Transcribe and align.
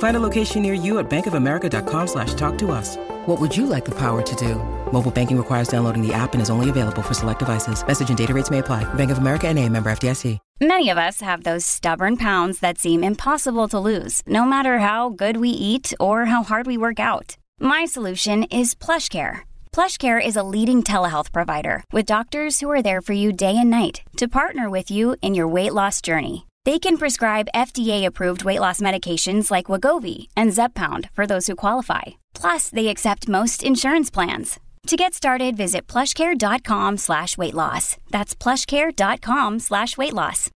Find 0.00 0.16
a 0.16 0.20
location 0.20 0.62
near 0.62 0.72
you 0.72 0.98
at 0.98 1.08
bankofamerica.com 1.10 2.06
slash 2.06 2.32
talk 2.34 2.56
to 2.58 2.72
us. 2.72 2.96
What 3.26 3.38
would 3.38 3.56
you 3.56 3.66
like 3.66 3.84
the 3.84 3.94
power 3.94 4.22
to 4.22 4.36
do? 4.36 4.56
Mobile 4.92 5.10
banking 5.10 5.36
requires 5.36 5.68
downloading 5.68 6.06
the 6.06 6.12
app 6.12 6.32
and 6.32 6.42
is 6.42 6.50
only 6.50 6.68
available 6.68 7.02
for 7.02 7.14
select 7.14 7.38
devices. 7.38 7.86
Message 7.86 8.08
and 8.08 8.18
data 8.18 8.34
rates 8.34 8.50
may 8.50 8.58
apply. 8.58 8.82
Bank 8.94 9.10
of 9.10 9.18
America 9.18 9.46
and 9.48 9.58
a 9.58 9.68
member 9.68 9.90
FDIC. 9.90 10.38
Many 10.62 10.90
of 10.90 10.98
us 10.98 11.20
have 11.20 11.44
those 11.44 11.64
stubborn 11.64 12.16
pounds 12.16 12.60
that 12.60 12.78
seem 12.78 13.04
impossible 13.04 13.68
to 13.68 13.78
lose, 13.78 14.22
no 14.26 14.44
matter 14.44 14.78
how 14.78 15.08
good 15.08 15.38
we 15.38 15.48
eat 15.48 15.94
or 15.98 16.26
how 16.26 16.42
hard 16.42 16.66
we 16.66 16.76
work 16.76 17.00
out. 17.00 17.36
My 17.58 17.86
solution 17.86 18.44
is 18.44 18.74
PlushCare. 18.74 19.40
PlushCare 19.72 20.20
is 20.22 20.36
a 20.36 20.42
leading 20.42 20.82
telehealth 20.82 21.32
provider 21.32 21.84
with 21.92 22.06
doctors 22.06 22.60
who 22.60 22.70
are 22.70 22.82
there 22.82 23.00
for 23.00 23.14
you 23.14 23.32
day 23.32 23.56
and 23.56 23.70
night 23.70 24.02
to 24.18 24.28
partner 24.28 24.68
with 24.68 24.90
you 24.90 25.16
in 25.22 25.34
your 25.34 25.48
weight 25.48 25.72
loss 25.72 26.02
journey. 26.02 26.46
They 26.66 26.78
can 26.78 26.98
prescribe 26.98 27.48
FDA-approved 27.54 28.44
weight 28.44 28.60
loss 28.60 28.80
medications 28.82 29.50
like 29.50 29.66
Wegovy 29.66 30.28
and 30.36 30.50
Zepbound 30.50 31.08
for 31.12 31.26
those 31.26 31.46
who 31.46 31.56
qualify. 31.56 32.02
Plus, 32.34 32.68
they 32.68 32.88
accept 32.88 33.28
most 33.28 33.64
insurance 33.64 34.10
plans. 34.10 34.60
To 34.88 34.96
get 34.96 35.14
started, 35.14 35.56
visit 35.56 35.86
plushcare.com 35.86 36.98
slash 36.98 37.38
weight 37.38 37.54
loss. 37.54 37.96
That's 38.10 38.34
plushcare.com 38.34 39.58
slash 39.58 39.96
weight 39.96 40.12
loss. 40.12 40.50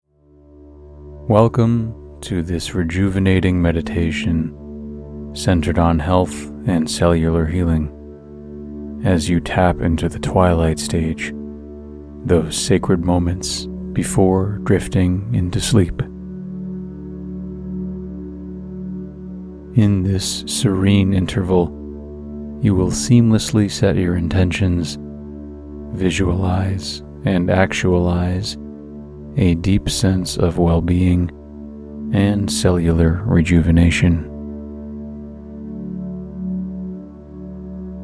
Welcome 1.29 2.19
to 2.21 2.41
this 2.41 2.73
rejuvenating 2.73 3.61
meditation 3.61 4.59
centered 5.33 5.79
on 5.79 5.99
health 5.99 6.47
and 6.67 6.89
cellular 6.89 7.45
healing. 7.45 7.89
As 9.05 9.29
you 9.29 9.39
tap 9.39 9.79
into 9.79 10.09
the 10.09 10.19
twilight 10.19 10.79
stage, 10.79 11.33
those 12.25 12.57
sacred 12.57 13.03
moments 13.05 13.67
before 13.93 14.59
drifting 14.63 15.33
into 15.33 15.61
sleep. 15.61 16.01
In 19.75 20.03
this 20.03 20.43
serene 20.47 21.13
interval, 21.13 21.67
you 22.61 22.75
will 22.75 22.91
seamlessly 22.91 23.69
set 23.69 23.95
your 23.95 24.15
intentions, 24.15 24.97
visualize, 25.97 27.01
and 27.25 27.49
actualize 27.49 28.57
a 29.37 29.55
deep 29.55 29.89
sense 29.89 30.37
of 30.37 30.57
well 30.57 30.81
being 30.81 31.29
and 32.13 32.51
cellular 32.51 33.21
rejuvenation. 33.25 34.29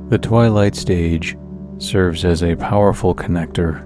The 0.09 0.17
twilight 0.17 0.75
stage 0.75 1.37
serves 1.77 2.25
as 2.25 2.41
a 2.41 2.55
powerful 2.55 3.13
connector 3.13 3.85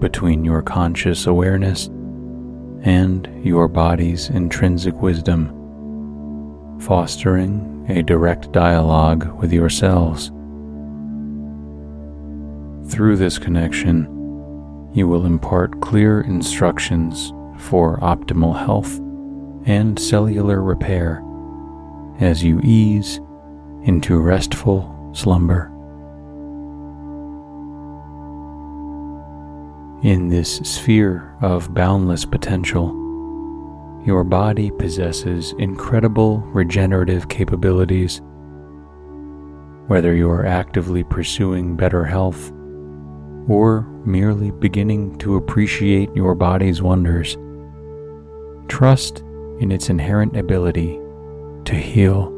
between 0.00 0.44
your 0.44 0.62
conscious 0.62 1.26
awareness 1.26 1.86
and 2.82 3.28
your 3.44 3.68
body's 3.68 4.30
intrinsic 4.30 4.94
wisdom, 5.00 5.48
fostering 6.80 7.86
a 7.88 8.02
direct 8.02 8.50
dialogue 8.52 9.38
with 9.38 9.52
yourselves. 9.52 10.28
Through 12.90 13.16
this 13.16 13.38
connection, 13.38 14.06
you 14.94 15.06
will 15.06 15.26
impart 15.26 15.80
clear 15.80 16.22
instructions 16.22 17.32
for 17.58 17.98
optimal 17.98 18.58
health 18.58 18.98
and 19.66 19.98
cellular 19.98 20.62
repair 20.62 21.22
as 22.18 22.42
you 22.42 22.60
ease 22.62 23.20
into 23.84 24.18
restful 24.18 25.10
slumber. 25.14 25.69
In 30.02 30.28
this 30.28 30.56
sphere 30.58 31.36
of 31.42 31.74
boundless 31.74 32.24
potential, 32.24 32.86
your 34.06 34.24
body 34.24 34.70
possesses 34.70 35.52
incredible 35.58 36.38
regenerative 36.38 37.28
capabilities. 37.28 38.22
Whether 39.88 40.14
you 40.14 40.30
are 40.30 40.46
actively 40.46 41.04
pursuing 41.04 41.76
better 41.76 42.02
health 42.02 42.50
or 43.46 43.82
merely 44.06 44.52
beginning 44.52 45.18
to 45.18 45.36
appreciate 45.36 46.08
your 46.16 46.34
body's 46.34 46.80
wonders, 46.80 47.36
trust 48.68 49.18
in 49.60 49.70
its 49.70 49.90
inherent 49.90 50.34
ability 50.34 50.98
to 51.66 51.74
heal. 51.74 52.30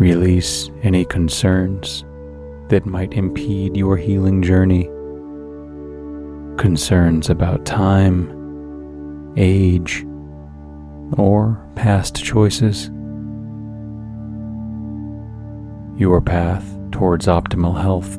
Release 0.00 0.68
any 0.82 1.04
concerns 1.04 2.04
that 2.70 2.86
might 2.86 3.12
impede 3.12 3.76
your 3.76 3.96
healing 3.96 4.42
journey. 4.42 4.84
Concerns 6.56 7.28
about 7.28 7.66
time, 7.66 9.34
age, 9.36 10.04
or 11.18 11.60
past 11.74 12.24
choices. 12.24 12.86
Your 16.00 16.20
path 16.20 16.64
towards 16.92 17.26
optimal 17.26 17.80
health 17.80 18.18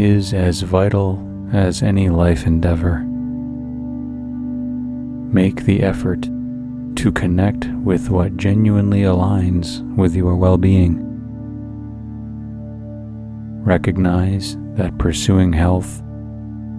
is 0.00 0.32
as 0.32 0.62
vital 0.62 1.20
as 1.52 1.82
any 1.82 2.08
life 2.08 2.46
endeavor. 2.46 3.00
Make 5.34 5.64
the 5.64 5.82
effort 5.82 6.22
to 6.96 7.12
connect 7.12 7.66
with 7.66 8.08
what 8.08 8.36
genuinely 8.36 9.02
aligns 9.02 9.82
with 9.96 10.14
your 10.14 10.36
well 10.36 10.58
being. 10.58 11.11
Recognize 13.64 14.56
that 14.74 14.98
pursuing 14.98 15.52
health 15.52 16.02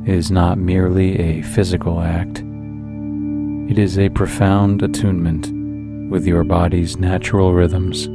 is 0.06 0.30
not 0.30 0.58
merely 0.58 1.18
a 1.18 1.42
physical 1.42 2.02
act, 2.02 2.40
it 3.72 3.80
is 3.80 3.98
a 3.98 4.10
profound 4.10 4.84
attunement 4.84 5.50
with 6.12 6.28
your 6.28 6.44
body's 6.44 6.98
natural 6.98 7.54
rhythms. 7.54 8.08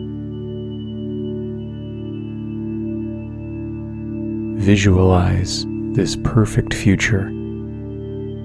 Visualize 4.63 5.65
this 5.95 6.17
perfect 6.23 6.75
future 6.75 7.31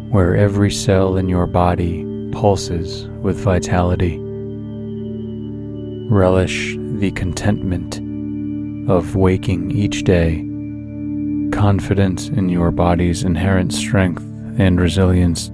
where 0.09 0.38
every 0.38 0.71
cell 0.71 1.18
in 1.18 1.27
your 1.27 1.47
body 1.47 2.06
pulses 2.31 3.07
with 3.21 3.38
vitality. 3.38 4.18
Relish 6.09 6.77
the 6.77 7.12
contentment 7.12 8.00
of 8.88 9.15
waking 9.15 9.71
each 9.71 10.03
day, 10.03 10.38
confident 11.51 12.30
in 12.30 12.50
your 12.50 12.71
body's 12.71 13.24
inherent 13.24 13.74
strength 13.74 14.24
and 14.57 14.80
resilience. 14.80 15.50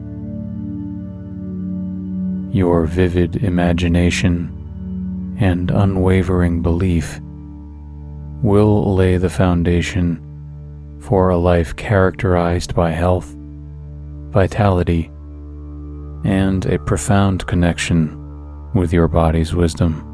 Your 2.56 2.86
vivid 2.86 3.38
imagination 3.44 5.38
and 5.40 5.72
unwavering 5.72 6.62
belief 6.62 7.20
will 8.42 8.96
lay 8.96 9.18
the 9.18 9.30
foundation 9.30 10.26
for 11.00 11.30
a 11.30 11.38
life 11.38 11.76
characterized 11.76 12.76
by 12.76 12.92
health 12.92 13.36
vitality, 14.30 15.10
and 16.24 16.66
a 16.66 16.80
profound 16.80 17.46
connection 17.48 18.16
with 18.74 18.94
your 18.94 19.08
body's 19.08 19.54
wisdom. 19.56 20.09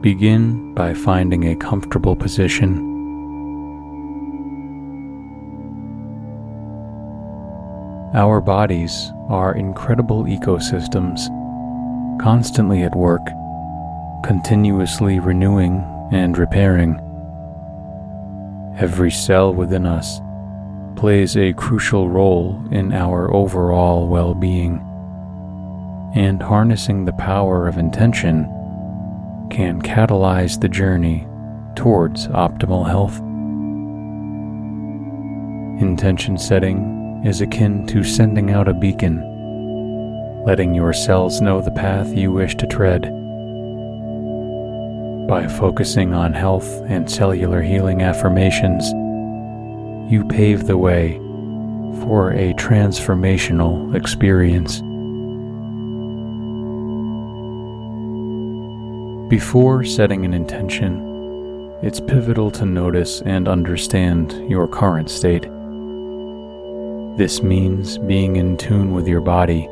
Begin 0.00 0.72
by 0.72 0.94
finding 0.94 1.48
a 1.48 1.56
comfortable 1.56 2.16
position. 2.16 2.86
Our 8.14 8.40
bodies 8.40 9.12
are 9.28 9.54
incredible 9.54 10.24
ecosystems, 10.24 11.28
constantly 12.18 12.82
at 12.82 12.96
work, 12.96 13.20
continuously 14.24 15.20
renewing 15.20 15.84
and 16.10 16.38
repairing. 16.38 16.98
Every 18.78 19.10
cell 19.10 19.52
within 19.52 19.84
us 19.84 20.18
plays 20.96 21.36
a 21.36 21.52
crucial 21.52 22.08
role 22.08 22.58
in 22.70 22.94
our 22.94 23.30
overall 23.34 24.08
well 24.08 24.32
being, 24.32 24.78
and 26.14 26.42
harnessing 26.42 27.04
the 27.04 27.12
power 27.12 27.68
of 27.68 27.76
intention 27.76 28.50
can 29.50 29.82
catalyze 29.82 30.60
the 30.60 30.68
journey 30.68 31.26
towards 31.74 32.28
optimal 32.28 32.86
health. 32.86 33.18
Intention 35.82 36.38
setting 36.38 37.22
is 37.24 37.40
akin 37.40 37.86
to 37.86 38.04
sending 38.04 38.50
out 38.50 38.68
a 38.68 38.74
beacon, 38.74 39.22
letting 40.44 40.74
your 40.74 40.92
cells 40.92 41.40
know 41.40 41.60
the 41.60 41.70
path 41.70 42.14
you 42.14 42.32
wish 42.32 42.54
to 42.56 42.66
tread. 42.66 43.02
By 45.28 45.46
focusing 45.46 46.12
on 46.12 46.32
health 46.32 46.68
and 46.86 47.10
cellular 47.10 47.62
healing 47.62 48.02
affirmations, 48.02 48.90
you 50.10 50.24
pave 50.24 50.66
the 50.66 50.76
way 50.76 51.18
for 52.04 52.32
a 52.32 52.52
transformational 52.54 53.94
experience. 53.94 54.82
Before 59.30 59.84
setting 59.84 60.24
an 60.24 60.34
intention, 60.34 61.78
it's 61.82 62.00
pivotal 62.00 62.50
to 62.50 62.66
notice 62.66 63.22
and 63.22 63.46
understand 63.46 64.32
your 64.50 64.66
current 64.66 65.08
state. 65.08 65.42
This 67.16 67.40
means 67.40 67.96
being 67.96 68.34
in 68.34 68.56
tune 68.56 68.92
with 68.92 69.06
your 69.06 69.20
body 69.20 69.66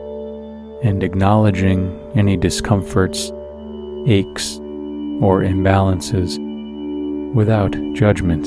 and 0.84 1.02
acknowledging 1.02 2.00
any 2.14 2.36
discomforts, 2.36 3.32
aches, 4.06 4.58
or 5.20 5.42
imbalances 5.42 6.38
without 7.34 7.72
judgment. 7.94 8.44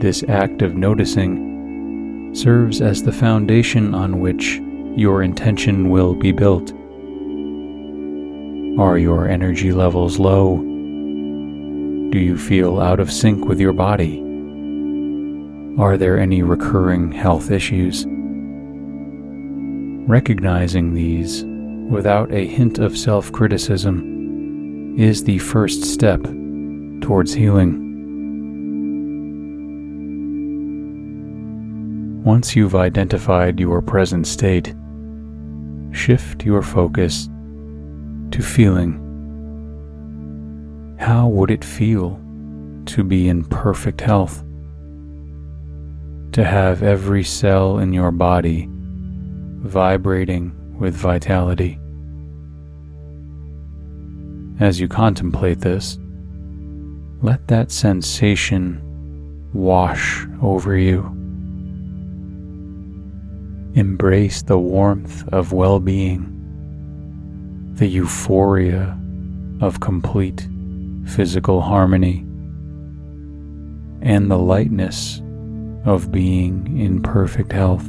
This 0.00 0.22
act 0.28 0.62
of 0.62 0.76
noticing 0.76 2.36
serves 2.36 2.80
as 2.80 3.02
the 3.02 3.10
foundation 3.10 3.96
on 3.96 4.20
which 4.20 4.60
your 4.94 5.24
intention 5.24 5.90
will 5.90 6.14
be 6.14 6.30
built. 6.30 6.72
Are 8.78 8.96
your 8.96 9.28
energy 9.28 9.70
levels 9.70 10.18
low? 10.18 10.56
Do 10.56 12.18
you 12.18 12.38
feel 12.38 12.80
out 12.80 13.00
of 13.00 13.12
sync 13.12 13.44
with 13.44 13.60
your 13.60 13.74
body? 13.74 14.18
Are 15.78 15.98
there 15.98 16.18
any 16.18 16.42
recurring 16.42 17.12
health 17.12 17.50
issues? 17.50 18.06
Recognizing 20.08 20.94
these 20.94 21.44
without 21.90 22.32
a 22.32 22.46
hint 22.46 22.78
of 22.78 22.96
self 22.96 23.30
criticism 23.30 24.98
is 24.98 25.22
the 25.22 25.38
first 25.38 25.84
step 25.84 26.22
towards 27.02 27.34
healing. 27.34 27.78
Once 32.24 32.56
you've 32.56 32.74
identified 32.74 33.60
your 33.60 33.82
present 33.82 34.26
state, 34.26 34.74
shift 35.92 36.46
your 36.46 36.62
focus 36.62 37.28
to 38.32 38.42
feeling. 38.42 38.98
How 40.98 41.28
would 41.28 41.50
it 41.50 41.64
feel 41.64 42.20
to 42.86 43.04
be 43.04 43.28
in 43.28 43.44
perfect 43.44 44.00
health? 44.00 44.42
To 46.32 46.44
have 46.44 46.82
every 46.82 47.24
cell 47.24 47.78
in 47.78 47.92
your 47.92 48.10
body 48.10 48.68
vibrating 48.70 50.78
with 50.78 50.94
vitality. 50.94 51.78
As 54.58 54.80
you 54.80 54.88
contemplate 54.88 55.60
this, 55.60 55.98
let 57.20 57.46
that 57.48 57.70
sensation 57.70 58.80
wash 59.52 60.26
over 60.40 60.76
you. 60.76 61.02
Embrace 63.74 64.42
the 64.42 64.58
warmth 64.58 65.26
of 65.28 65.52
well 65.52 65.78
being 65.78 66.31
the 67.74 67.86
euphoria 67.86 68.98
of 69.60 69.80
complete 69.80 70.46
physical 71.06 71.60
harmony, 71.60 72.26
and 74.02 74.30
the 74.30 74.38
lightness 74.38 75.20
of 75.84 76.12
being 76.12 76.78
in 76.78 77.02
perfect 77.02 77.52
health. 77.52 77.84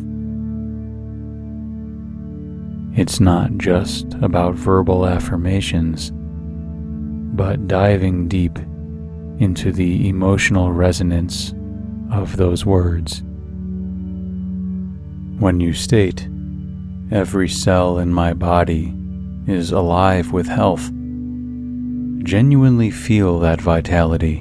It's 2.95 3.19
not 3.19 3.57
just 3.57 4.13
about 4.21 4.55
verbal 4.55 5.07
affirmations, 5.07 6.11
but 7.35 7.67
diving 7.67 8.27
deep 8.27 8.57
into 9.39 9.71
the 9.71 10.07
emotional 10.07 10.71
resonance 10.71 11.53
of 12.11 12.37
those 12.37 12.65
words. 12.65 13.23
When 15.39 15.59
you 15.59 15.73
state, 15.73 16.27
every 17.11 17.49
cell 17.49 17.97
in 17.97 18.13
my 18.13 18.33
body 18.33 18.93
is 19.47 19.71
alive 19.71 20.31
with 20.31 20.47
health. 20.47 20.89
Genuinely 22.23 22.89
feel 22.89 23.39
that 23.39 23.61
vitality. 23.61 24.39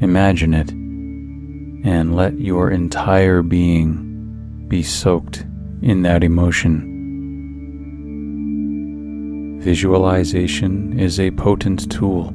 Imagine 0.00 0.54
it, 0.54 0.70
and 0.70 2.14
let 2.14 2.38
your 2.38 2.70
entire 2.70 3.42
being 3.42 4.66
be 4.68 4.82
soaked 4.82 5.46
in 5.82 6.02
that 6.02 6.22
emotion. 6.24 6.90
Visualization 9.60 10.98
is 10.98 11.18
a 11.18 11.30
potent 11.30 11.90
tool. 11.90 12.32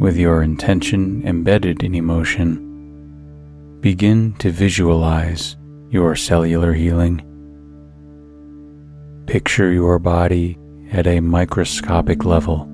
With 0.00 0.16
your 0.16 0.42
intention 0.42 1.22
embedded 1.24 1.84
in 1.84 1.94
emotion, 1.94 3.78
begin 3.80 4.32
to 4.40 4.50
visualize 4.50 5.56
your 5.90 6.16
cellular 6.16 6.72
healing. 6.72 7.22
Picture 9.28 9.70
your 9.70 9.98
body 9.98 10.56
at 10.90 11.06
a 11.06 11.20
microscopic 11.20 12.24
level, 12.24 12.64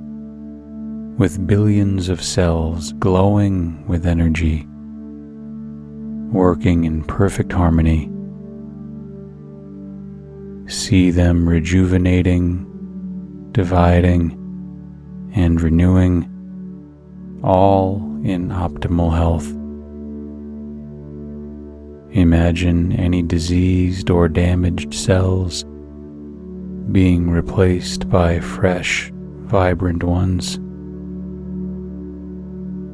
with 1.19 1.45
billions 1.49 2.09
of 2.09 2.23
cells 2.23 2.93
glowing 2.93 3.85
with 3.89 4.07
energy, 4.07 4.65
working 6.33 6.85
in 6.85 7.03
perfect 7.03 7.53
harmony. 7.53 8.09
See 10.73 11.11
them 11.11 11.49
rejuvenating, 11.49 13.49
dividing, 13.51 14.31
and 15.35 15.61
renewing, 15.61 16.31
all 17.43 17.97
in 18.23 18.51
optimal 18.51 19.13
health. 19.13 19.49
Imagine 22.17 22.93
any 22.93 23.25
diseased 23.25 24.09
or 24.09 24.29
damaged 24.29 24.95
cells 24.95 25.65
being 26.93 27.31
replaced 27.31 28.09
by 28.09 28.41
fresh, 28.41 29.11
vibrant 29.47 30.03
ones. 30.03 30.59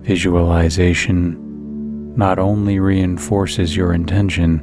Visualization 0.06 2.16
not 2.16 2.38
only 2.38 2.80
reinforces 2.80 3.76
your 3.76 3.92
intention, 3.92 4.62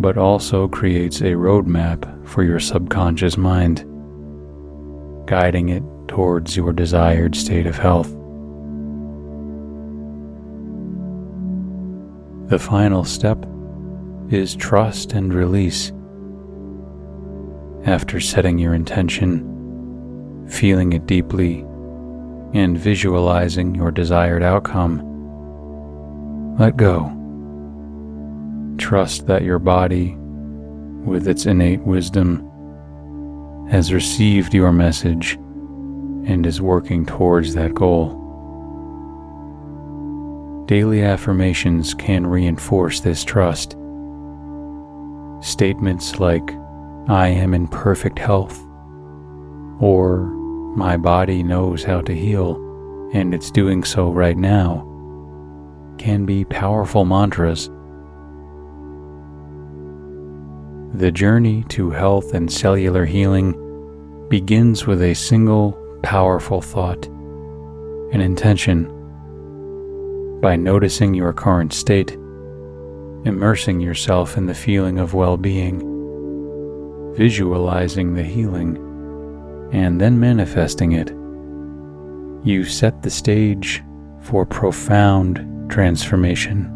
but 0.00 0.18
also 0.18 0.68
creates 0.68 1.20
a 1.20 1.34
roadmap 1.34 2.28
for 2.28 2.42
your 2.42 2.60
subconscious 2.60 3.36
mind, 3.36 3.84
guiding 5.26 5.68
it 5.68 5.82
towards 6.08 6.56
your 6.56 6.72
desired 6.72 7.34
state 7.34 7.66
of 7.66 7.76
health. 7.76 8.10
The 12.50 12.58
final 12.58 13.04
step 13.04 13.44
is 14.30 14.54
trust 14.54 15.12
and 15.12 15.32
release. 15.32 15.92
After 17.84 18.20
setting 18.20 18.58
your 18.58 18.74
intention, 18.74 20.46
feeling 20.48 20.92
it 20.92 21.06
deeply, 21.06 21.60
and 22.54 22.78
visualizing 22.78 23.74
your 23.74 23.90
desired 23.90 24.42
outcome, 24.42 25.08
let 26.58 26.76
go. 26.76 27.10
Trust 28.78 29.26
that 29.26 29.42
your 29.42 29.58
body, 29.58 30.14
with 31.04 31.26
its 31.26 31.46
innate 31.46 31.80
wisdom, 31.80 32.48
has 33.68 33.92
received 33.92 34.54
your 34.54 34.70
message 34.70 35.34
and 36.24 36.46
is 36.46 36.60
working 36.60 37.04
towards 37.04 37.54
that 37.54 37.74
goal. 37.74 38.20
Daily 40.66 41.02
affirmations 41.02 41.94
can 41.94 42.26
reinforce 42.28 43.00
this 43.00 43.24
trust. 43.24 43.76
Statements 45.40 46.20
like, 46.20 46.54
I 47.08 47.28
am 47.28 47.54
in 47.54 47.68
perfect 47.68 48.18
health, 48.18 48.58
or 49.80 50.20
my 50.76 50.96
body 50.96 51.42
knows 51.42 51.82
how 51.84 52.00
to 52.02 52.14
heal 52.14 52.62
and 53.12 53.34
it's 53.34 53.50
doing 53.50 53.84
so 53.84 54.10
right 54.10 54.36
now, 54.36 54.88
can 55.98 56.24
be 56.24 56.44
powerful 56.44 57.04
mantras. 57.04 57.68
The 60.98 61.12
journey 61.12 61.64
to 61.70 61.90
health 61.90 62.34
and 62.34 62.50
cellular 62.50 63.04
healing 63.04 63.58
begins 64.28 64.86
with 64.86 65.02
a 65.02 65.14
single 65.14 65.78
powerful 66.02 66.62
thought, 66.62 67.06
an 67.06 68.20
intention. 68.20 68.88
By 70.40 70.56
noticing 70.56 71.14
your 71.14 71.32
current 71.32 71.72
state, 71.72 72.12
immersing 73.24 73.80
yourself 73.80 74.36
in 74.36 74.46
the 74.46 74.54
feeling 74.54 74.98
of 74.98 75.14
well 75.14 75.36
being, 75.36 75.91
visualizing 77.14 78.14
the 78.14 78.22
healing, 78.22 78.76
and 79.72 80.00
then 80.00 80.18
manifesting 80.18 80.92
it, 80.92 81.08
you 82.46 82.64
set 82.64 83.02
the 83.02 83.10
stage 83.10 83.82
for 84.20 84.44
profound 84.44 85.70
transformation. 85.70 86.68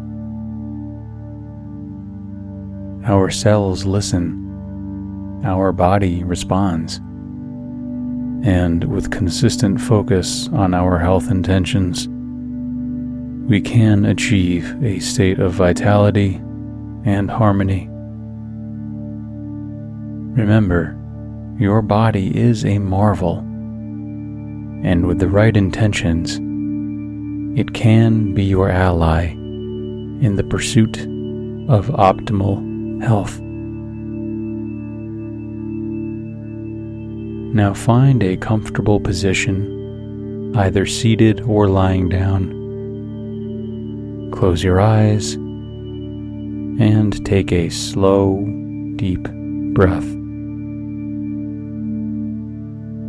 Our 3.05 3.29
cells 3.29 3.85
listen, 3.85 5.41
our 5.45 5.71
body 5.71 6.23
responds, 6.23 6.97
and 8.45 8.83
with 8.83 9.11
consistent 9.11 9.79
focus 9.81 10.47
on 10.49 10.73
our 10.73 10.99
health 10.99 11.31
intentions, 11.31 12.07
we 13.49 13.61
can 13.61 14.05
achieve 14.05 14.75
a 14.83 14.99
state 14.99 15.39
of 15.39 15.53
vitality 15.53 16.41
and 17.05 17.31
harmony. 17.31 17.89
Remember, 20.37 20.95
your 21.59 21.81
body 21.81 22.37
is 22.37 22.63
a 22.63 22.79
marvel, 22.79 23.39
and 23.39 25.07
with 25.07 25.19
the 25.19 25.27
right 25.27 25.57
intentions, 25.57 26.35
it 27.59 27.73
can 27.73 28.33
be 28.33 28.43
your 28.43 28.69
ally 28.69 29.25
in 29.25 30.35
the 30.35 30.43
pursuit 30.43 30.99
of 31.67 31.87
optimal 31.87 33.03
health. 33.03 33.39
Now 37.53 37.73
find 37.73 38.21
a 38.23 38.37
comfortable 38.37 38.99
position, 38.99 40.55
either 40.55 40.85
seated 40.85 41.41
or 41.41 41.67
lying 41.67 42.07
down 42.09 42.57
Close 44.31 44.63
your 44.63 44.79
eyes 44.79 45.33
and 45.33 47.25
take 47.25 47.51
a 47.51 47.69
slow, 47.69 48.45
deep 48.97 49.23
breath. 49.73 50.26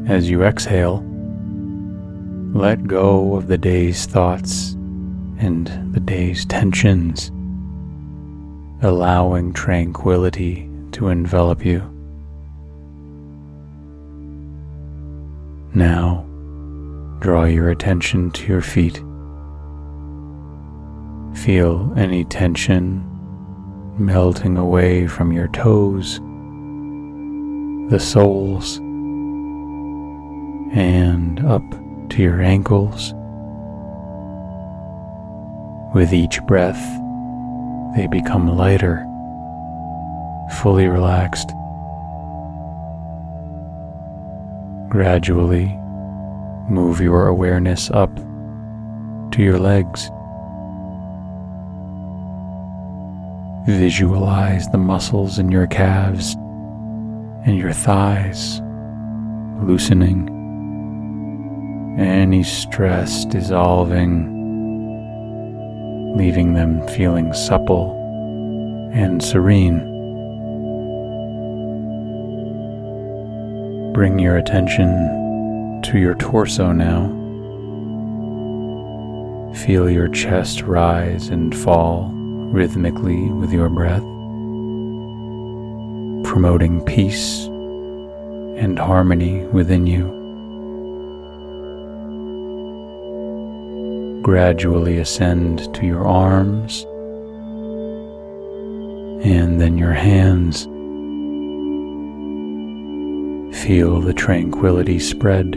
As 0.08 0.30
you 0.30 0.42
exhale, 0.42 1.04
let 2.54 2.86
go 2.86 3.34
of 3.36 3.46
the 3.46 3.58
day's 3.58 4.06
thoughts 4.06 4.72
and 5.38 5.66
the 5.92 6.00
day's 6.00 6.46
tensions, 6.46 7.30
allowing 8.80 9.52
tranquility 9.52 10.66
to 10.92 11.08
envelop 11.08 11.62
you. 11.62 11.80
Now, 15.74 16.24
draw 17.20 17.44
your 17.44 17.68
attention 17.68 18.30
to 18.30 18.46
your 18.46 18.62
feet. 18.62 19.02
Feel 21.44 21.92
any 21.98 22.24
tension 22.24 23.04
melting 23.98 24.56
away 24.56 25.06
from 25.06 25.32
your 25.32 25.48
toes, 25.48 26.18
the 27.90 28.00
soles, 28.00 28.80
and 30.72 31.44
up 31.46 31.62
to 32.10 32.22
your 32.22 32.40
ankles. 32.40 33.14
With 35.94 36.12
each 36.12 36.42
breath, 36.42 36.80
they 37.96 38.06
become 38.06 38.56
lighter, 38.56 39.04
fully 40.60 40.86
relaxed. 40.86 41.48
Gradually, 44.90 45.66
move 46.68 47.00
your 47.00 47.28
awareness 47.28 47.90
up 47.90 48.14
to 49.32 49.42
your 49.42 49.58
legs. 49.58 50.10
Visualize 53.66 54.68
the 54.68 54.78
muscles 54.78 55.38
in 55.38 55.50
your 55.50 55.66
calves 55.66 56.34
and 57.44 57.56
your 57.56 57.72
thighs 57.72 58.60
loosening, 59.62 60.37
any 61.98 62.44
stress 62.44 63.24
dissolving, 63.24 64.36
leaving 66.16 66.54
them 66.54 66.86
feeling 66.88 67.32
supple 67.32 67.92
and 68.94 69.22
serene. 69.22 69.78
Bring 73.92 74.18
your 74.20 74.36
attention 74.36 75.82
to 75.82 75.98
your 75.98 76.14
torso 76.14 76.70
now. 76.72 77.14
Feel 79.54 79.90
your 79.90 80.08
chest 80.08 80.62
rise 80.62 81.28
and 81.28 81.56
fall 81.56 82.12
rhythmically 82.52 83.28
with 83.32 83.52
your 83.52 83.68
breath, 83.68 84.02
promoting 86.30 86.80
peace 86.84 87.46
and 87.46 88.78
harmony 88.78 89.44
within 89.46 89.86
you. 89.86 90.17
Gradually 94.28 94.98
ascend 94.98 95.74
to 95.74 95.86
your 95.86 96.06
arms 96.06 96.82
and 99.24 99.58
then 99.58 99.78
your 99.78 99.94
hands. 99.94 100.64
Feel 103.62 104.02
the 104.02 104.12
tranquility 104.12 104.98
spread, 104.98 105.56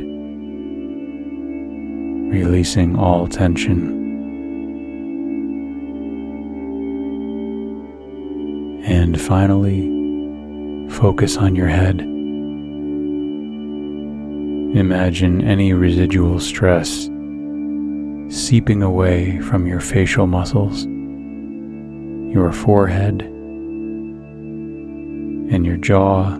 releasing 2.29 2.95
all 2.95 3.27
tension. 3.27 3.89
And 8.85 9.19
finally, 9.19 9.81
focus 10.91 11.35
on 11.35 11.55
your 11.57 11.67
head. 11.67 11.99
Imagine 14.79 15.43
any 15.43 15.73
residual 15.73 16.39
stress 16.39 17.10
seeping 18.31 18.81
away 18.81 19.39
from 19.41 19.67
your 19.67 19.81
facial 19.81 20.25
muscles, 20.25 20.85
your 22.33 22.53
forehead, 22.53 23.21
and 25.51 25.65
your 25.65 25.75
jaw. 25.75 26.37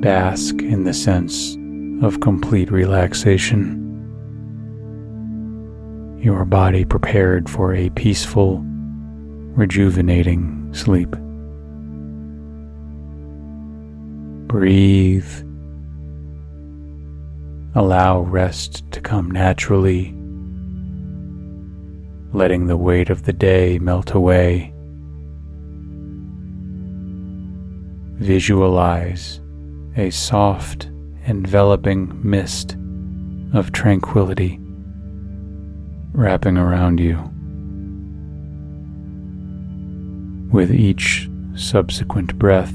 Bask 0.00 0.54
in 0.62 0.84
the 0.84 0.94
sense 0.94 1.56
of 2.04 2.20
complete 2.20 2.70
relaxation. 2.70 3.80
Your 6.22 6.44
body 6.44 6.84
prepared 6.84 7.50
for 7.50 7.74
a 7.74 7.90
peaceful 7.90 8.62
rejuvenating 9.56 10.72
sleep. 10.72 11.10
Breathe. 14.46 15.53
Allow 17.74 18.20
rest 18.20 18.90
to 18.92 19.00
come 19.00 19.30
naturally, 19.30 20.14
letting 22.32 22.66
the 22.66 22.76
weight 22.76 23.10
of 23.10 23.24
the 23.24 23.32
day 23.32 23.78
melt 23.78 24.12
away. 24.12 24.72
Visualize 28.16 29.40
a 29.96 30.10
soft, 30.10 30.86
enveloping 31.26 32.20
mist 32.22 32.76
of 33.52 33.72
tranquility 33.72 34.60
wrapping 36.14 36.56
around 36.56 37.00
you. 37.00 37.16
With 40.52 40.72
each 40.72 41.28
subsequent 41.56 42.38
breath, 42.38 42.72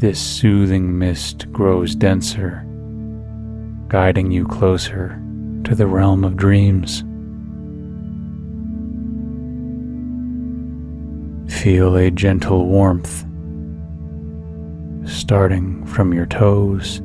this 0.00 0.18
soothing 0.18 0.98
mist 0.98 1.50
grows 1.52 1.94
denser, 1.94 2.65
guiding 3.88 4.30
you 4.30 4.46
closer 4.46 5.20
to 5.64 5.74
the 5.74 5.86
realm 5.86 6.24
of 6.24 6.36
dreams. 6.36 7.02
Feel 11.62 11.96
a 11.96 12.10
gentle 12.10 12.66
warmth 12.66 13.24
starting 15.08 15.84
from 15.86 16.12
your 16.12 16.26
toes, 16.26 17.00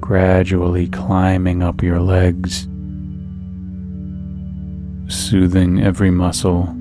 gradually 0.00 0.86
climbing 0.88 1.62
up 1.62 1.82
your 1.82 2.00
legs 2.00 2.66
soothing 5.08 5.82
every 5.82 6.10
muscle 6.10 6.74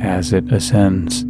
as 0.00 0.32
it 0.32 0.50
ascends. 0.52 1.24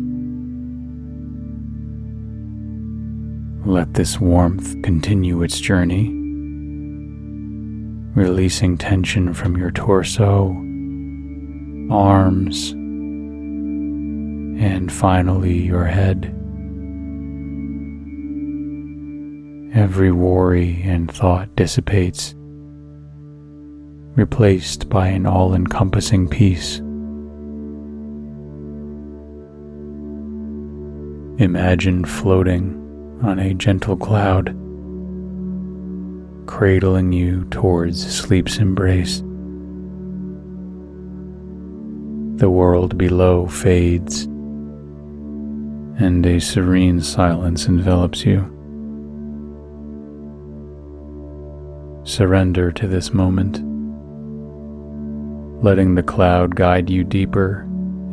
Let 3.66 3.94
this 3.94 4.18
warmth 4.18 4.82
continue 4.82 5.42
its 5.42 5.60
journey, 5.60 6.21
releasing 8.14 8.76
tension 8.76 9.32
from 9.32 9.56
your 9.56 9.70
torso, 9.70 10.50
arms, 11.90 12.72
and 14.62 14.92
finally 14.92 15.58
your 15.58 15.84
head. 15.86 16.26
Every 19.74 20.12
worry 20.12 20.82
and 20.84 21.10
thought 21.10 21.56
dissipates, 21.56 22.34
replaced 24.14 24.90
by 24.90 25.08
an 25.08 25.26
all 25.26 25.54
encompassing 25.54 26.28
peace. 26.28 26.78
Imagine 31.38 32.04
floating 32.04 32.78
on 33.22 33.38
a 33.38 33.54
gentle 33.54 33.96
cloud, 33.96 34.54
cradling 36.46 37.12
you 37.12 37.44
towards 37.50 38.04
sleep's 38.14 38.58
embrace. 38.58 39.22
The 42.38 42.50
world 42.50 42.98
below 42.98 43.46
fades, 43.46 44.24
and 45.98 46.26
a 46.26 46.40
serene 46.40 47.00
silence 47.00 47.66
envelops 47.66 48.24
you. 48.24 48.40
Surrender 52.04 52.72
to 52.72 52.88
this 52.88 53.14
moment, 53.14 53.60
letting 55.62 55.94
the 55.94 56.02
cloud 56.02 56.56
guide 56.56 56.90
you 56.90 57.04
deeper 57.04 57.62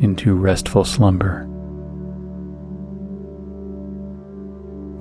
into 0.02 0.36
restful 0.36 0.86
slumber. 0.86 1.48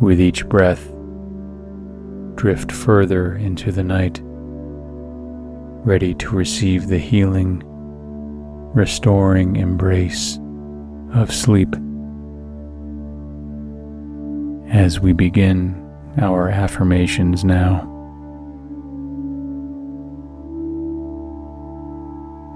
With 0.01 0.21
each 0.21 0.49
breath, 0.49 0.91
drift 2.39 2.71
further 2.71 3.35
into 3.35 3.73
the 3.73 3.83
night, 3.83 4.21
ready 5.85 6.15
to 6.15 6.31
receive 6.31 6.87
the 6.87 6.97
healing, 6.99 7.61
restoring 8.75 9.57
embrace 9.57 10.39
of 11.15 11.35
sleep. 11.35 11.75
As 14.73 15.01
we 15.01 15.13
begin 15.13 15.85
our 16.21 16.49
affirmations 16.49 17.45
now, 17.45 17.81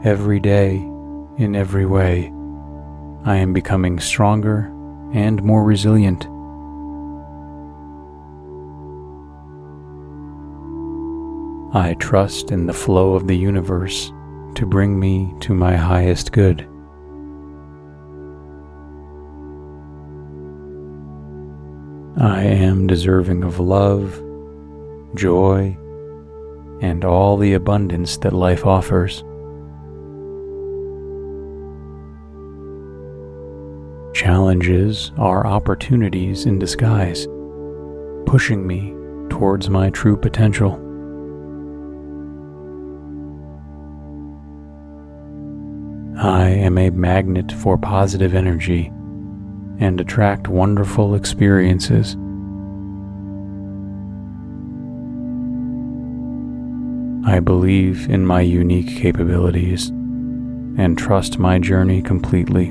every 0.05 0.39
day, 0.39 0.77
in 1.39 1.57
every 1.57 1.87
way, 1.87 2.33
I 3.25 3.37
am 3.37 3.53
becoming 3.53 3.99
stronger 3.99 4.73
and 5.13 5.43
more 5.43 5.65
resilient. 5.65 6.29
I 11.75 11.95
trust 11.95 12.51
in 12.51 12.67
the 12.67 12.75
flow 12.75 13.15
of 13.15 13.27
the 13.27 13.37
universe 13.37 14.13
to 14.57 14.67
bring 14.67 15.01
me 15.01 15.33
to 15.41 15.55
my 15.55 15.75
highest 15.75 16.31
good. 16.31 16.69
I 22.19 22.43
am 22.43 22.87
deserving 22.87 23.43
of 23.43 23.59
love, 23.59 24.23
joy, 25.15 25.79
and 26.83 27.07
all 27.07 27.39
the 27.39 27.55
abundance 27.55 28.19
that 28.19 28.35
life 28.35 28.67
offers. 28.67 29.25
Challenges 34.15 35.11
are 35.17 35.47
opportunities 35.47 36.45
in 36.45 36.59
disguise, 36.59 37.27
pushing 38.27 38.67
me 38.67 38.95
towards 39.31 39.71
my 39.71 39.89
true 39.89 40.19
potential. 40.19 40.82
I 46.23 46.51
am 46.51 46.79
a 46.79 46.91
magnet 46.91 47.51
for 47.51 47.77
positive 47.77 48.33
energy 48.33 48.93
and 49.81 50.01
attract 50.01 50.47
wonderful 50.47 51.17
experiences. 51.17 52.15
I 57.29 57.41
believe 57.41 58.09
in 58.09 58.25
my 58.25 58.41
unique 58.41 58.87
capabilities 58.87 59.89
and 59.89 60.97
trust 60.97 61.41
my 61.41 61.59
journey 61.59 62.01
completely. 62.01 62.71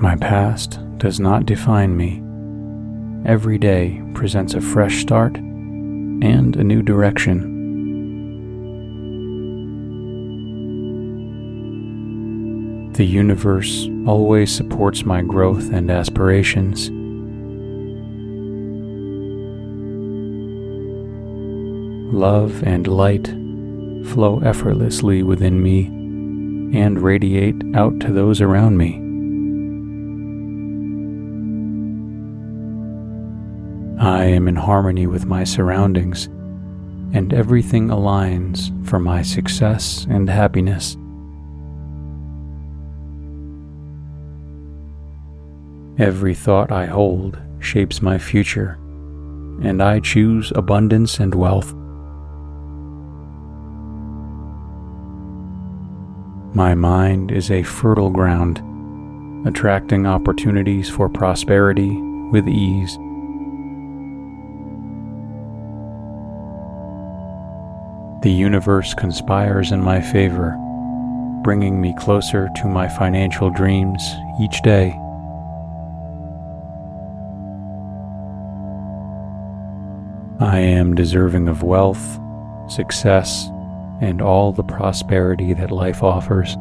My 0.00 0.16
past 0.16 0.80
does 0.96 1.20
not 1.20 1.44
define 1.44 1.94
me. 1.98 2.22
Every 3.30 3.58
day 3.58 4.02
presents 4.14 4.54
a 4.54 4.62
fresh 4.62 5.02
start 5.02 5.36
and 5.36 6.56
a 6.56 6.64
new 6.64 6.80
direction. 6.80 7.57
The 12.98 13.06
universe 13.06 13.88
always 14.08 14.50
supports 14.50 15.04
my 15.04 15.22
growth 15.22 15.72
and 15.72 15.88
aspirations. 15.88 16.90
Love 22.12 22.60
and 22.64 22.88
light 22.88 23.28
flow 24.08 24.40
effortlessly 24.40 25.22
within 25.22 25.62
me 25.62 25.86
and 26.76 27.00
radiate 27.00 27.54
out 27.76 28.00
to 28.00 28.12
those 28.12 28.40
around 28.40 28.76
me. 28.76 28.94
I 34.04 34.24
am 34.24 34.48
in 34.48 34.56
harmony 34.56 35.06
with 35.06 35.24
my 35.24 35.44
surroundings, 35.44 36.24
and 37.14 37.32
everything 37.32 37.90
aligns 37.90 38.72
for 38.88 38.98
my 38.98 39.22
success 39.22 40.04
and 40.10 40.28
happiness. 40.28 40.96
Every 45.98 46.32
thought 46.32 46.70
I 46.70 46.86
hold 46.86 47.36
shapes 47.58 48.00
my 48.00 48.18
future, 48.18 48.74
and 49.60 49.82
I 49.82 49.98
choose 49.98 50.52
abundance 50.54 51.18
and 51.18 51.34
wealth. 51.34 51.74
My 56.54 56.76
mind 56.76 57.32
is 57.32 57.50
a 57.50 57.64
fertile 57.64 58.10
ground, 58.10 58.62
attracting 59.44 60.06
opportunities 60.06 60.88
for 60.88 61.08
prosperity 61.08 62.00
with 62.30 62.46
ease. 62.46 62.96
The 68.22 68.30
universe 68.30 68.94
conspires 68.94 69.72
in 69.72 69.80
my 69.80 70.00
favor, 70.00 70.56
bringing 71.42 71.80
me 71.80 71.92
closer 71.98 72.48
to 72.54 72.68
my 72.68 72.88
financial 72.88 73.50
dreams 73.50 74.00
each 74.40 74.62
day. 74.62 74.96
I 80.40 80.60
am 80.60 80.94
deserving 80.94 81.48
of 81.48 81.64
wealth, 81.64 82.20
success, 82.70 83.48
and 84.00 84.22
all 84.22 84.52
the 84.52 84.62
prosperity 84.62 85.52
that 85.54 85.72
life 85.72 86.04
offers. 86.04 86.56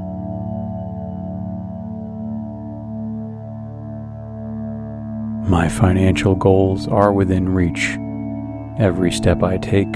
My 5.47 5.69
financial 5.69 6.33
goals 6.33 6.87
are 6.87 7.13
within 7.13 7.49
reach. 7.49 7.95
Every 8.79 9.11
step 9.11 9.43
I 9.43 9.57
take 9.59 9.95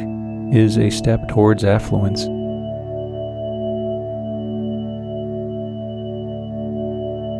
is 0.52 0.78
a 0.78 0.91
step 0.91 1.28
towards 1.28 1.63
affluence. 1.63 2.26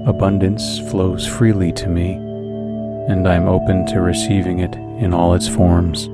Abundance 0.10 0.80
flows 0.90 1.28
freely 1.28 1.72
to 1.74 1.88
me, 1.88 2.14
and 2.14 3.28
I'm 3.28 3.48
open 3.48 3.86
to 3.88 4.02
receiving 4.02 4.58
it 4.58 4.74
in 4.76 5.14
all 5.14 5.36
its 5.36 5.48
forms. 5.48 6.10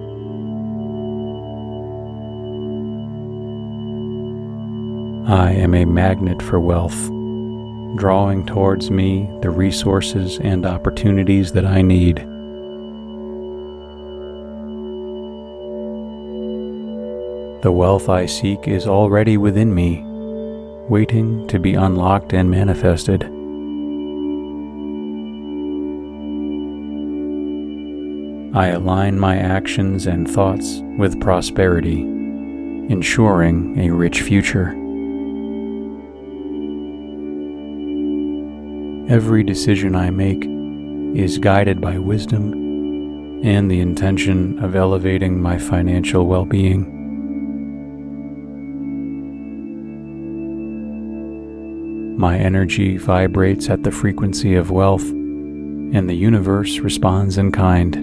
I 5.30 5.52
am 5.52 5.74
a 5.74 5.84
magnet 5.84 6.42
for 6.42 6.58
wealth, 6.58 6.96
drawing 7.98 8.46
towards 8.46 8.90
me 8.90 9.30
the 9.42 9.50
resources 9.50 10.40
and 10.40 10.66
opportunities 10.66 11.52
that 11.52 11.66
I 11.66 11.82
need. 11.82 12.20
The 17.62 17.74
wealth 17.74 18.08
I 18.08 18.26
seek 18.26 18.70
is 18.70 18.88
already 18.88 19.36
within 19.36 19.76
me, 19.76 20.02
waiting 20.88 21.46
to 21.50 21.60
be 21.60 21.74
unlocked 21.74 22.32
and 22.32 22.50
manifested. 22.50 23.24
I 28.56 28.68
align 28.68 29.20
my 29.20 29.36
actions 29.36 30.08
and 30.08 30.26
thoughts 30.32 30.80
with 30.98 31.20
prosperity 31.20 32.04
ensuring 32.90 33.78
a 33.78 33.90
rich 33.90 34.22
future. 34.22 34.87
Every 39.10 39.41
decision 39.41 39.96
I 39.96 40.10
make 40.10 40.46
is 41.17 41.38
guided 41.38 41.80
by 41.80 41.98
wisdom 41.98 42.52
and 43.41 43.72
the 43.72 43.80
intention 43.80 44.62
of 44.62 44.76
elevating 44.76 45.41
my 45.41 45.58
financial 45.58 46.28
well 46.28 46.43
being. 46.43 46.93
My 52.17 52.38
energy 52.38 52.98
vibrates 52.98 53.70
at 53.70 53.84
the 53.84 53.91
frequency 53.91 54.56
of 54.56 54.72
wealth, 54.72 55.08
and 55.10 56.10
the 56.10 56.15
universe 56.15 56.80
responds 56.80 57.38
in 57.38 57.54
kind. 57.54 57.93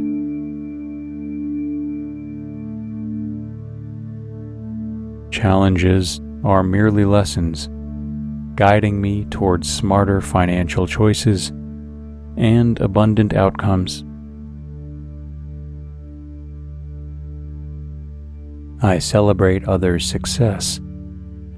Challenges 5.31 6.23
are 6.45 6.63
merely 6.63 7.05
lessons, 7.05 7.69
guiding 8.57 9.01
me 9.01 9.25
towards 9.27 9.73
smarter 9.73 10.21
financial 10.21 10.87
choices 10.87 11.49
and 12.37 12.81
abundant 12.81 13.35
outcomes. 13.35 14.05
I 18.83 18.99
celebrate 18.99 19.67
others' 19.67 20.07
success, 20.07 20.81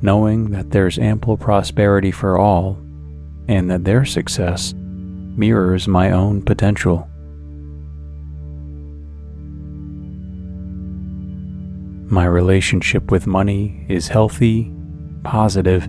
knowing 0.00 0.50
that 0.50 0.70
there's 0.70 0.98
ample 0.98 1.36
prosperity 1.36 2.10
for 2.10 2.38
all 2.38 2.78
and 3.48 3.70
that 3.70 3.84
their 3.84 4.04
success 4.04 4.74
mirrors 4.76 5.88
my 5.88 6.12
own 6.12 6.42
potential. 6.42 7.08
My 12.08 12.24
relationship 12.26 13.10
with 13.10 13.26
money 13.26 13.84
is 13.88 14.08
healthy, 14.08 14.72
positive, 15.24 15.88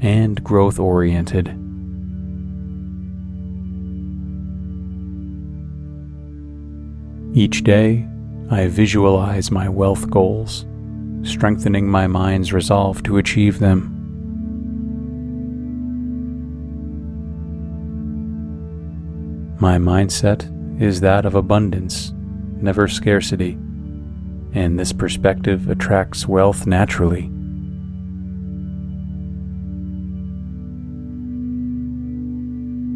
and 0.00 0.42
growth 0.44 0.78
oriented. 0.78 1.48
Each 7.34 7.62
day, 7.62 8.08
I 8.50 8.68
visualize 8.68 9.50
my 9.50 9.68
wealth 9.68 10.10
goals, 10.10 10.64
strengthening 11.22 11.86
my 11.86 12.06
mind's 12.06 12.52
resolve 12.52 13.02
to 13.04 13.18
achieve 13.18 13.58
them. 13.58 13.94
My 19.60 19.76
mindset 19.76 20.50
is 20.80 21.00
that 21.00 21.26
of 21.26 21.34
abundance, 21.34 22.12
never 22.60 22.88
scarcity, 22.88 23.58
and 24.52 24.78
this 24.78 24.92
perspective 24.92 25.68
attracts 25.68 26.26
wealth 26.26 26.66
naturally. 26.66 27.30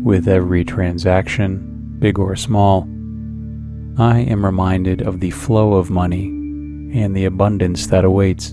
With 0.02 0.26
every 0.26 0.64
transaction, 0.64 1.96
big 2.00 2.18
or 2.18 2.34
small, 2.34 2.82
I 3.98 4.18
am 4.18 4.44
reminded 4.44 5.00
of 5.00 5.20
the 5.20 5.30
flow 5.30 5.74
of 5.74 5.90
money 5.90 6.26
and 6.26 7.14
the 7.14 7.24
abundance 7.24 7.86
that 7.86 8.04
awaits. 8.04 8.50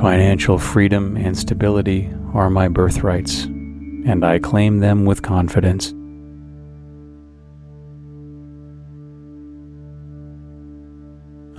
Financial 0.00 0.58
freedom 0.58 1.16
and 1.16 1.36
stability 1.36 2.08
are 2.34 2.50
my 2.50 2.68
birthrights, 2.68 3.46
and 3.46 4.24
I 4.24 4.38
claim 4.38 4.78
them 4.78 5.06
with 5.06 5.22
confidence. 5.22 5.92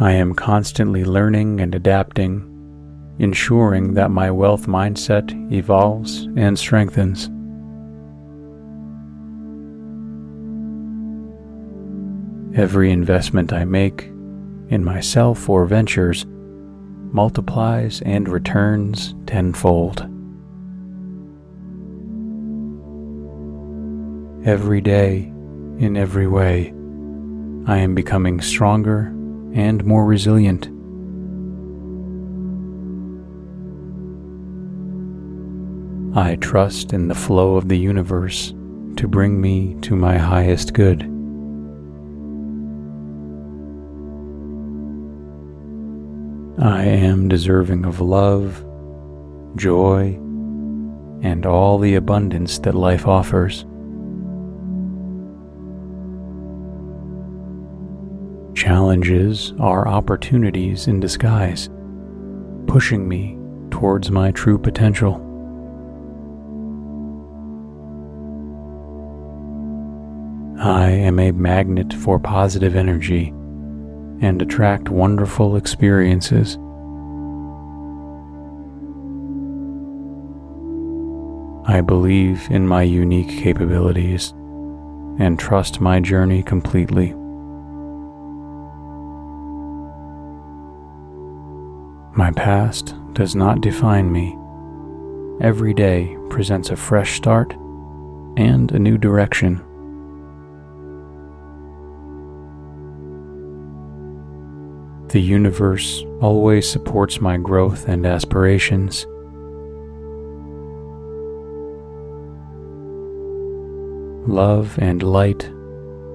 I 0.02 0.14
am 0.14 0.34
constantly 0.34 1.04
learning 1.04 1.60
and 1.60 1.76
adapting, 1.76 2.49
ensuring 3.20 3.94
that 3.94 4.12
my 4.12 4.32
wealth 4.32 4.66
mindset 4.66 5.32
evolves 5.54 6.28
and 6.38 6.58
strengthens. 6.58 7.30
Every 12.58 12.92
investment 12.92 13.54
I 13.54 13.66
make 13.66 14.06
in 14.70 14.84
myself 14.84 15.50
or 15.50 15.66
ventures 15.66 16.26
multiplies 17.12 18.02
and 18.02 18.28
returns 18.28 19.14
tenfold. 19.26 20.02
Every 24.46 24.82
day, 24.82 25.32
in 25.80 25.98
every 25.98 26.28
way, 26.28 26.74
I 27.66 27.78
am 27.78 27.94
becoming 27.94 28.42
stronger 28.42 29.08
and 29.54 29.84
more 29.86 30.06
resilient. 30.06 30.70
I 36.16 36.38
trust 36.38 36.92
in 36.92 37.08
the 37.08 37.14
flow 37.14 37.56
of 37.56 37.68
the 37.70 37.78
universe 37.78 38.52
to 38.96 39.08
bring 39.08 39.40
me 39.40 39.76
to 39.82 39.96
my 39.96 40.18
highest 40.18 40.74
good. 40.74 41.04
I 46.60 46.84
am 46.84 47.30
deserving 47.30 47.86
of 47.86 48.02
love, 48.02 48.66
joy, 49.56 50.16
and 51.22 51.46
all 51.46 51.78
the 51.78 51.94
abundance 51.94 52.58
that 52.60 52.74
life 52.74 53.06
offers. 53.08 53.66
Challenges 58.56 59.54
are 59.60 59.88
opportunities 59.88 60.88
in 60.88 61.00
disguise, 61.00 61.70
pushing 62.66 63.08
me 63.08 63.38
towards 63.70 64.10
my 64.10 64.32
true 64.32 64.58
potential. 64.58 65.29
I 70.62 70.90
am 70.90 71.20
a 71.20 71.32
magnet 71.32 71.94
for 71.94 72.20
positive 72.20 72.76
energy 72.76 73.30
and 74.20 74.42
attract 74.42 74.90
wonderful 74.90 75.56
experiences. 75.56 76.58
I 81.66 81.80
believe 81.80 82.46
in 82.52 82.68
my 82.68 82.84
unique 82.84 83.30
capabilities 83.30 84.32
and 85.18 85.40
trust 85.40 85.80
my 85.80 86.02
journey 86.02 86.44
completely. 86.44 87.14
My 92.18 92.32
past 92.36 92.96
does 93.14 93.34
not 93.34 93.62
define 93.62 94.12
me. 94.12 94.38
Every 95.40 95.74
day 95.74 96.18
presents 96.30 96.70
a 96.70 96.76
fresh 96.76 97.16
start 97.16 97.54
and 98.36 98.70
a 98.74 98.80
new 98.80 98.98
direction. 98.98 99.64
The 105.10 105.20
universe 105.20 106.06
always 106.22 106.70
supports 106.70 107.20
my 107.20 107.38
growth 107.38 107.88
and 107.88 108.06
aspirations. 108.06 109.08
Love 114.30 114.78
and 114.78 115.02
light 115.02 115.52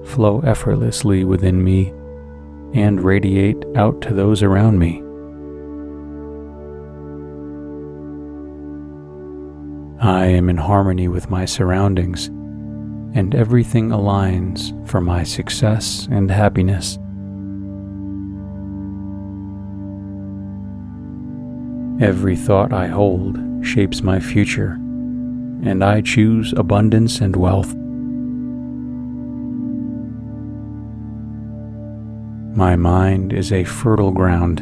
flow 0.05 0.39
effortlessly 0.45 1.25
within 1.25 1.61
me 1.61 1.89
and 2.73 3.01
radiate 3.01 3.61
out 3.75 3.99
to 4.03 4.13
those 4.13 4.41
around 4.41 4.79
me. 4.79 5.01
I 10.01 10.25
am 10.27 10.49
in 10.49 10.55
harmony 10.55 11.09
with 11.09 11.29
my 11.29 11.43
surroundings, 11.43 12.27
and 13.17 13.35
everything 13.35 13.89
aligns 13.89 14.71
for 14.87 15.01
my 15.01 15.23
success 15.23 16.07
and 16.09 16.31
happiness. 16.31 16.97
Every 22.01 22.35
thought 22.35 22.73
I 22.73 22.87
hold 22.87 23.39
shapes 23.65 24.01
my 24.01 24.19
future, 24.19 24.73
and 25.63 25.81
I 25.81 26.01
choose 26.01 26.53
abundance 26.57 27.21
and 27.21 27.33
wealth. 27.37 27.73
My 32.57 32.75
mind 32.75 33.31
is 33.31 33.53
a 33.53 33.63
fertile 33.63 34.11
ground, 34.11 34.61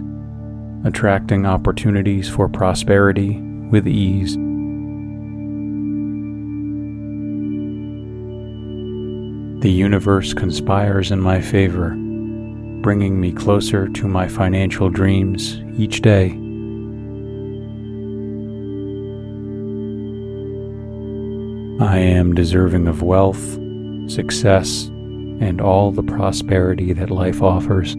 attracting 0.85 1.47
opportunities 1.47 2.29
for 2.29 2.47
prosperity 2.47 3.39
with 3.71 3.87
ease. 3.87 4.35
The 9.63 9.71
universe 9.71 10.35
conspires 10.35 11.09
in 11.09 11.19
my 11.19 11.41
favor, 11.41 11.95
bringing 12.83 13.19
me 13.19 13.31
closer 13.31 13.87
to 13.87 14.07
my 14.07 14.27
financial 14.27 14.89
dreams 14.91 15.59
each 15.79 16.01
day. 16.01 16.37
I 21.83 21.97
am 21.97 22.33
deserving 22.33 22.87
of 22.87 23.01
wealth, 23.01 23.59
success, 24.09 24.85
and 24.85 25.59
all 25.59 25.91
the 25.91 26.01
prosperity 26.01 26.93
that 26.93 27.09
life 27.09 27.41
offers. 27.41 27.97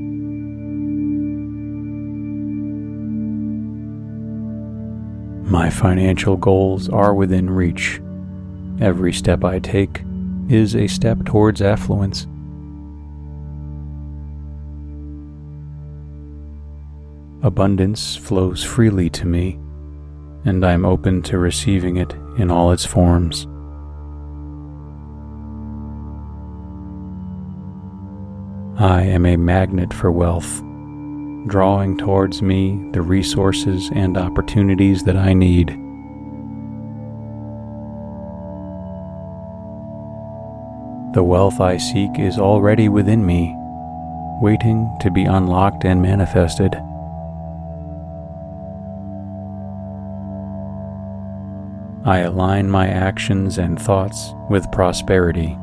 My 5.47 5.69
financial 5.69 6.39
goals 6.39 6.89
are 6.89 7.15
within 7.15 7.51
reach. 7.51 8.01
Every 8.81 9.13
step 9.13 9.45
I 9.45 9.59
take 9.59 10.03
is 10.49 10.75
a 10.75 10.87
step 10.87 11.23
towards 11.27 11.61
affluence. 11.61 12.23
Abundance 17.43 18.17
flows 18.17 18.65
freely 18.65 19.11
to 19.11 19.27
me, 19.27 19.59
and 20.47 20.65
I'm 20.65 20.87
open 20.87 21.21
to 21.25 21.37
receiving 21.37 21.99
it 21.99 22.15
in 22.39 22.51
all 22.51 22.73
its 22.73 22.87
forms. 22.87 23.47
I 28.79 29.03
am 29.03 29.25
a 29.25 29.37
magnet 29.37 29.95
for 29.95 30.11
wealth, 30.11 30.61
drawing 31.47 31.97
towards 31.97 32.43
me 32.43 32.91
the 32.91 33.03
resources 33.03 33.89
and 33.95 34.17
opportunities 34.17 35.05
that 35.05 35.17
I 35.17 35.33
need. 35.33 35.69
The 41.15 41.23
wealth 41.23 41.61
I 41.61 41.77
seek 41.77 42.19
is 42.19 42.37
already 42.37 42.89
within 42.89 43.25
me, 43.25 43.55
waiting 44.43 44.91
to 45.03 45.11
be 45.13 45.23
unlocked 45.25 45.85
and 45.85 46.03
manifested. 46.03 46.75
I 52.05 52.19
align 52.27 52.69
my 52.69 52.89
actions 52.89 53.57
and 53.57 53.81
thoughts 53.81 54.35
with 54.51 54.73
prosperity, 54.73 55.57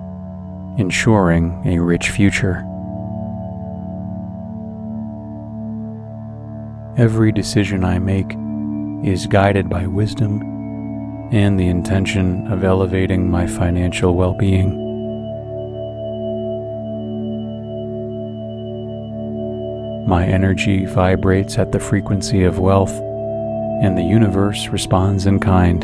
ensuring 0.78 1.62
a 1.66 1.78
rich 1.78 2.10
future. 2.12 2.66
Every 7.02 7.32
decision 7.32 7.84
I 7.84 7.98
make 7.98 8.38
is 9.04 9.26
guided 9.26 9.68
by 9.68 9.88
wisdom 9.88 10.40
and 11.32 11.60
the 11.60 11.68
intention 11.68 12.46
of 12.52 12.64
elevating 12.64 13.28
my 13.28 13.48
financial 13.48 14.14
well 14.14 14.36
being. 14.36 14.78
My 20.08 20.28
energy 20.28 20.86
vibrates 20.86 21.58
at 21.58 21.72
the 21.72 21.80
frequency 21.80 22.44
of 22.44 22.60
wealth, 22.60 22.94
and 23.82 23.98
the 23.98 24.04
universe 24.04 24.68
responds 24.68 25.26
in 25.26 25.40
kind. 25.40 25.82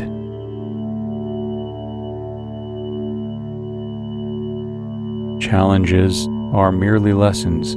Challenges 5.42 6.28
are 6.54 6.70
merely 6.70 7.12
lessons, 7.12 7.74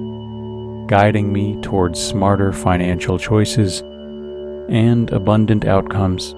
guiding 0.92 1.32
me 1.32 1.56
towards 1.62 1.98
smarter 1.98 2.52
financial 2.52 3.18
choices 3.18 3.80
and 4.68 5.10
abundant 5.14 5.64
outcomes. 5.64 6.36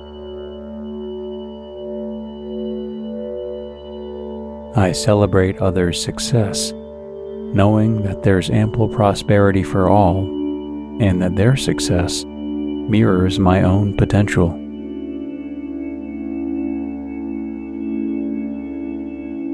I 4.78 4.92
celebrate 4.92 5.58
others' 5.58 6.00
success, 6.00 6.72
knowing 6.72 8.04
that 8.04 8.22
there's 8.22 8.52
ample 8.52 8.88
prosperity 8.88 9.64
for 9.64 9.90
all 9.90 10.20
and 10.20 11.20
that 11.24 11.36
their 11.36 11.56
success 11.56 12.24
mirrors 12.24 13.40
my 13.40 13.64
own 13.64 13.98
potential. 13.98 14.50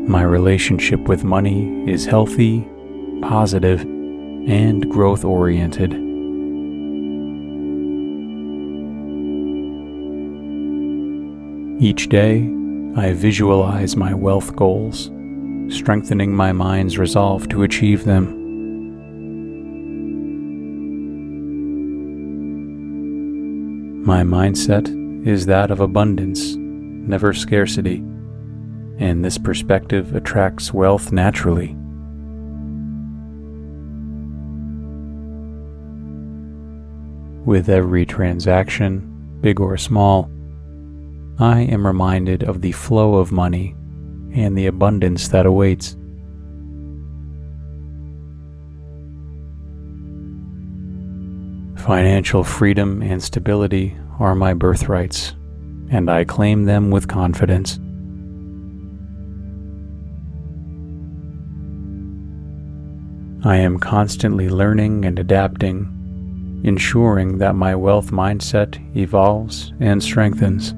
My 0.10 0.24
relationship 0.24 1.08
with 1.08 1.24
money 1.24 1.90
is 1.90 2.06
healthy, 2.06 2.68
positive, 3.22 3.86
and 4.48 4.90
growth 4.90 5.26
oriented. 5.26 5.94
Each 11.82 12.10
day, 12.10 12.50
I 12.96 13.14
visualize 13.14 13.96
my 13.96 14.14
wealth 14.14 14.56
goals, 14.56 15.10
strengthening 15.74 16.36
my 16.36 16.52
mind's 16.52 16.98
resolve 16.98 17.48
to 17.50 17.64
achieve 17.64 18.06
them. 18.06 18.36
My 24.06 24.24
mindset 24.24 24.88
is 25.28 25.46
that 25.46 25.72
of 25.72 25.80
abundance, 25.80 26.56
never 26.56 27.34
scarcity 27.34 28.04
and 29.00 29.24
this 29.24 29.38
perspective 29.38 30.14
attracts 30.14 30.74
wealth 30.74 31.12
naturally. 31.12 31.76
With 37.50 37.68
every 37.68 38.06
transaction, 38.06 39.40
big 39.42 39.60
or 39.60 39.76
small, 39.76 40.30
I 41.40 41.62
am 41.62 41.88
reminded 41.88 42.44
of 42.44 42.62
the 42.62 42.74
flow 42.74 43.16
of 43.16 43.32
money 43.32 43.76
and 44.36 44.56
the 44.56 44.68
abundance 44.68 45.30
that 45.30 45.48
awaits. 45.48 45.98
Financial 51.84 52.44
freedom 52.44 53.02
and 53.02 53.24
stability 53.24 53.98
are 54.20 54.36
my 54.36 54.54
birthrights, 54.54 55.34
and 55.90 56.08
I 56.08 56.26
claim 56.26 56.66
them 56.66 56.92
with 56.92 57.08
confidence. 57.08 57.80
I 63.44 63.56
am 63.56 63.80
constantly 63.80 64.50
learning 64.50 65.04
and 65.04 65.18
adapting, 65.18 65.99
ensuring 66.64 67.38
that 67.38 67.56
my 67.56 67.76
wealth 67.76 68.12
mindset 68.12 68.78
evolves 68.96 69.74
and 69.80 70.04
strengthens. 70.04 70.74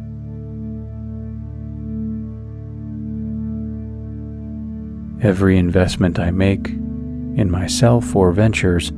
Every 5.24 5.58
investment 5.58 6.20
I 6.20 6.32
make 6.32 6.67
in 6.67 7.50
myself 7.52 8.15
or 8.15 8.32
ventures 8.32 8.91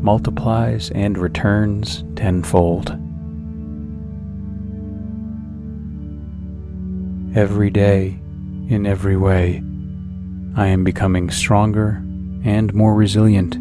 multiplies 0.00 0.90
and 0.90 1.16
returns 1.16 2.04
tenfold. 2.16 2.90
Every 7.36 7.70
day, 7.70 8.20
in 8.68 8.86
every 8.86 9.16
way, 9.16 9.62
I 10.56 10.68
am 10.68 10.84
becoming 10.84 11.30
stronger 11.30 12.02
and 12.44 12.72
more 12.72 12.94
resilient. 12.94 13.58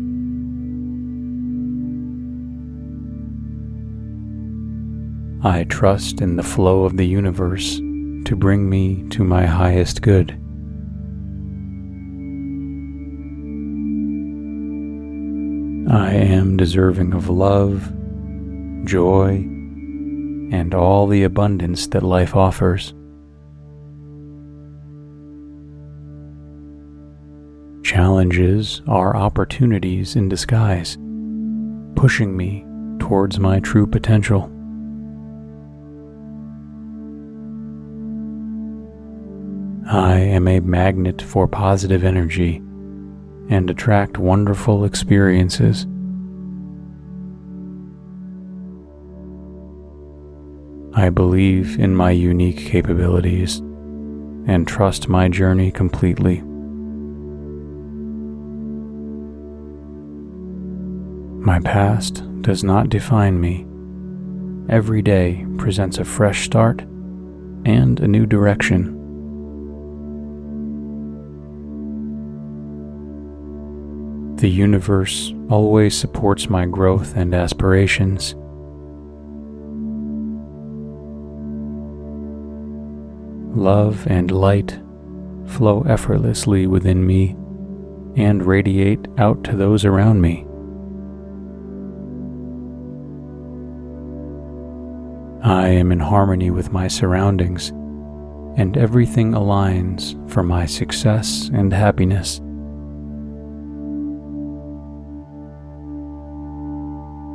I 5.45 5.65
trust 5.65 6.21
in 6.21 6.37
the 6.37 6.43
flow 6.43 6.85
of 6.85 6.95
the 6.95 7.05
universe 7.05 7.75
to 7.75 8.35
bring 8.37 8.69
me 8.69 9.03
to 9.09 9.25
my 9.25 9.45
highest 9.45 10.01
good. 10.01 10.31
I 15.91 16.13
am 16.13 16.55
deserving 16.55 17.13
of 17.13 17.27
love, 17.27 17.91
joy, 18.85 19.31
and 20.53 20.73
all 20.73 21.07
the 21.07 21.23
abundance 21.23 21.87
that 21.87 22.03
life 22.03 22.37
offers. 22.37 22.93
Challenges 27.83 28.81
are 28.87 29.17
opportunities 29.17 30.15
in 30.15 30.29
disguise, 30.29 30.97
pushing 31.97 32.37
me 32.37 32.65
towards 32.97 33.39
my 33.39 33.59
true 33.59 33.85
potential. 33.85 34.49
I 39.93 40.17
am 40.17 40.47
a 40.47 40.59
magnet 40.59 41.21
for 41.21 41.47
positive 41.47 42.03
energy 42.03 42.55
and 43.47 43.69
attract 43.69 44.17
wonderful 44.17 44.85
experiences. 44.85 45.85
I 50.95 51.11
believe 51.11 51.77
in 51.77 51.95
my 51.95 52.09
unique 52.09 52.57
capabilities 52.57 53.59
and 54.47 54.67
trust 54.67 55.09
my 55.09 55.29
journey 55.29 55.69
completely. 55.69 56.41
My 61.39 61.59
past 61.59 62.23
does 62.41 62.63
not 62.63 62.89
define 62.89 63.39
me. 63.39 63.67
Every 64.73 65.03
day 65.03 65.45
presents 65.59 65.99
a 65.99 66.03
fresh 66.03 66.45
start 66.45 66.81
and 67.63 67.99
a 67.99 68.07
new 68.07 68.25
direction. 68.25 69.02
The 74.43 74.49
universe 74.49 75.33
always 75.49 75.97
supports 75.97 76.49
my 76.49 76.65
growth 76.65 77.15
and 77.15 77.33
aspirations. 77.33 78.35
Love 83.57 84.05
and 84.05 84.29
light 84.31 84.77
flow 85.45 85.83
effortlessly 85.83 86.67
within 86.67 87.07
me 87.07 87.37
and 88.17 88.45
radiate 88.45 89.07
out 89.17 89.45
to 89.45 89.55
those 89.55 89.85
around 89.85 90.19
me. 90.19 90.45
I 95.41 95.69
am 95.69 95.93
in 95.93 96.01
harmony 96.01 96.51
with 96.51 96.73
my 96.73 96.89
surroundings, 96.89 97.69
and 98.57 98.75
everything 98.75 99.31
aligns 99.31 100.19
for 100.29 100.43
my 100.43 100.65
success 100.65 101.49
and 101.53 101.71
happiness. 101.71 102.41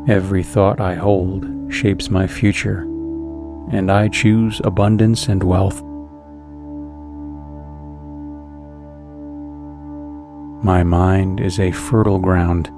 Every 0.08 0.42
thought 0.42 0.80
I 0.80 0.94
hold 0.94 1.46
shapes 1.70 2.08
my 2.08 2.26
future, 2.26 2.80
and 3.70 3.92
I 3.92 4.08
choose 4.08 4.58
abundance 4.64 5.28
and 5.28 5.44
wealth. 5.44 5.82
My 10.64 10.82
mind 10.82 11.40
is 11.40 11.60
a 11.60 11.72
fertile 11.72 12.18
ground, 12.18 12.70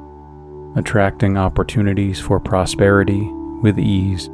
attracting 0.77 1.39
opportunities 1.39 2.19
for 2.19 2.41
prosperity 2.41 3.23
with 3.63 3.79
ease. 3.79 4.27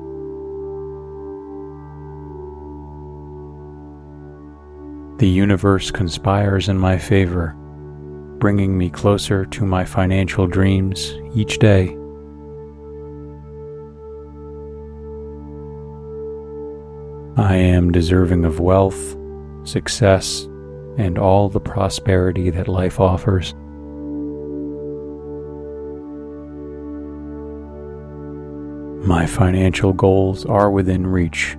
The 5.19 5.29
universe 5.29 5.91
conspires 5.91 6.71
in 6.71 6.79
my 6.79 6.97
favor, 6.97 7.55
bringing 8.39 8.79
me 8.79 8.89
closer 8.89 9.45
to 9.45 9.67
my 9.67 9.85
financial 9.85 10.47
dreams 10.47 11.13
each 11.35 11.59
day. 11.59 11.95
I 17.39 17.57
am 17.57 17.93
deserving 17.93 18.47
of 18.47 18.61
wealth, 18.61 19.15
success, 19.65 20.45
and 20.97 21.19
all 21.19 21.51
the 21.51 21.61
prosperity 21.61 22.49
that 22.49 22.67
life 22.67 22.99
offers. 22.99 23.53
My 29.07 29.27
financial 29.27 29.93
goals 29.93 30.47
are 30.47 30.71
within 30.71 31.07
reach. 31.07 31.59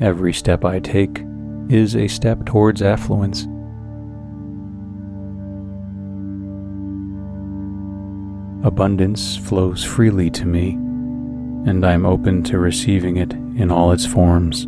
Every 0.00 0.34
step 0.34 0.66
I 0.66 0.80
take 0.80 1.24
is 1.70 1.96
a 1.96 2.06
step 2.06 2.44
towards 2.44 2.82
affluence. 2.82 3.44
Abundance 8.66 9.38
flows 9.38 9.82
freely 9.82 10.28
to 10.32 10.44
me, 10.44 10.72
and 11.66 11.86
I'm 11.86 12.04
open 12.04 12.42
to 12.44 12.58
receiving 12.58 13.16
it 13.16 13.32
in 13.32 13.70
all 13.70 13.92
its 13.92 14.04
forms. 14.04 14.66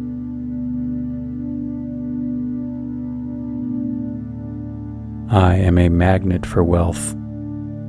I 5.33 5.55
am 5.55 5.79
a 5.79 5.89
magnet 5.89 6.45
for 6.45 6.63
wealth, 6.63 7.17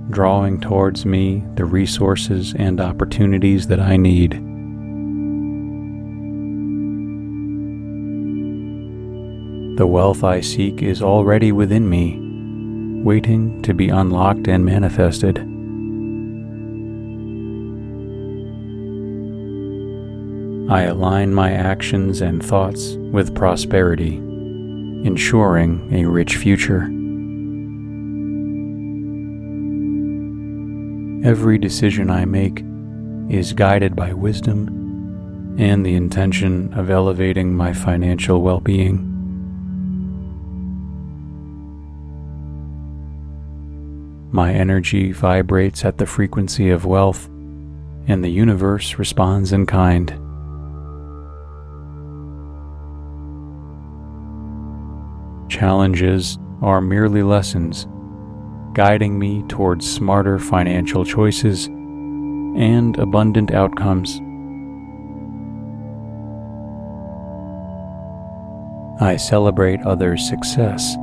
drawing 0.09 0.61
towards 0.61 1.05
me 1.05 1.43
the 1.55 1.65
resources 1.65 2.55
and 2.57 2.79
opportunities 2.79 3.67
that 3.67 3.81
I 3.81 3.97
need. 3.97 4.31
The 9.77 9.85
wealth 9.85 10.23
I 10.23 10.39
seek 10.39 10.81
is 10.81 11.01
already 11.01 11.51
within 11.51 11.89
me, 11.89 12.17
waiting 13.03 13.61
to 13.63 13.73
be 13.73 13.89
unlocked 13.89 14.47
and 14.47 14.63
manifested. 14.63 15.39
I 20.71 20.83
align 20.83 21.33
my 21.33 21.51
actions 21.51 22.21
and 22.21 22.41
thoughts 22.41 22.93
with 23.11 23.35
prosperity, 23.35 24.15
ensuring 24.15 25.93
a 25.93 26.05
rich 26.05 26.37
future. 26.37 26.89
Every 31.23 31.57
decision 31.57 32.09
I 32.09 32.25
make 32.25 32.65
is 33.29 33.53
guided 33.53 33.95
by 33.95 34.11
wisdom 34.11 35.55
and 35.57 35.85
the 35.85 35.95
intention 35.95 36.73
of 36.73 36.89
elevating 36.89 37.55
my 37.55 37.71
financial 37.71 38.41
well 38.41 38.59
being. 38.59 39.09
My 44.33 44.53
energy 44.53 45.13
vibrates 45.13 45.85
at 45.85 45.97
the 45.97 46.05
frequency 46.05 46.69
of 46.71 46.83
wealth, 46.83 47.27
and 48.05 48.21
the 48.21 48.29
universe 48.29 48.99
responds 48.99 49.53
in 49.53 49.65
kind. 49.65 50.09
Challenges 55.49 56.37
are 56.61 56.81
merely 56.81 57.23
lessons 57.23 57.87
guiding 58.73 59.19
me 59.19 59.43
towards 59.43 59.89
smarter 59.89 60.39
financial 60.39 61.05
choices 61.05 61.67
and 61.67 62.97
abundant 62.97 63.51
outcomes. 63.51 64.19
I 69.01 69.17
celebrate 69.17 69.81
others' 69.81 70.27
success, 70.27 70.95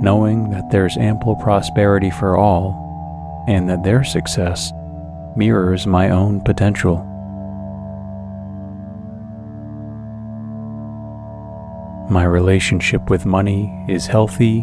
knowing 0.00 0.50
that 0.50 0.70
there's 0.70 0.96
ample 0.96 1.36
prosperity 1.36 2.10
for 2.10 2.36
all 2.36 3.44
and 3.48 3.68
that 3.68 3.82
their 3.82 4.04
success 4.04 4.72
mirrors 5.36 5.86
my 5.86 6.10
own 6.10 6.40
potential. 6.40 6.98
My 12.08 12.24
relationship 12.24 13.10
with 13.10 13.26
money 13.26 13.84
is 13.88 14.06
healthy, 14.06 14.62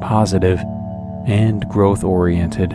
positive, 0.00 0.62
and 1.26 1.68
growth 1.68 2.04
oriented. 2.04 2.72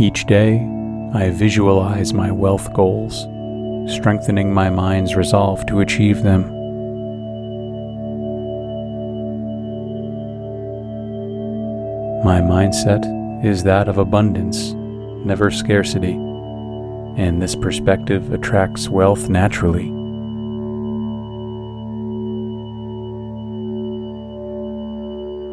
Each 0.00 0.24
day, 0.24 0.56
I 1.14 1.30
visualize 1.30 2.14
my 2.14 2.32
wealth 2.32 2.72
goals, 2.72 3.26
strengthening 3.94 4.52
my 4.52 4.70
mind's 4.70 5.14
resolve 5.14 5.66
to 5.66 5.80
achieve 5.80 6.22
them. 6.22 6.42
My 12.24 12.40
mindset 12.40 13.04
is 13.44 13.64
that 13.64 13.88
of 13.88 13.98
abundance, 13.98 14.72
never 15.26 15.50
scarcity, 15.50 16.12
and 16.12 17.42
this 17.42 17.54
perspective 17.54 18.32
attracts 18.32 18.88
wealth 18.88 19.28
naturally. 19.28 19.91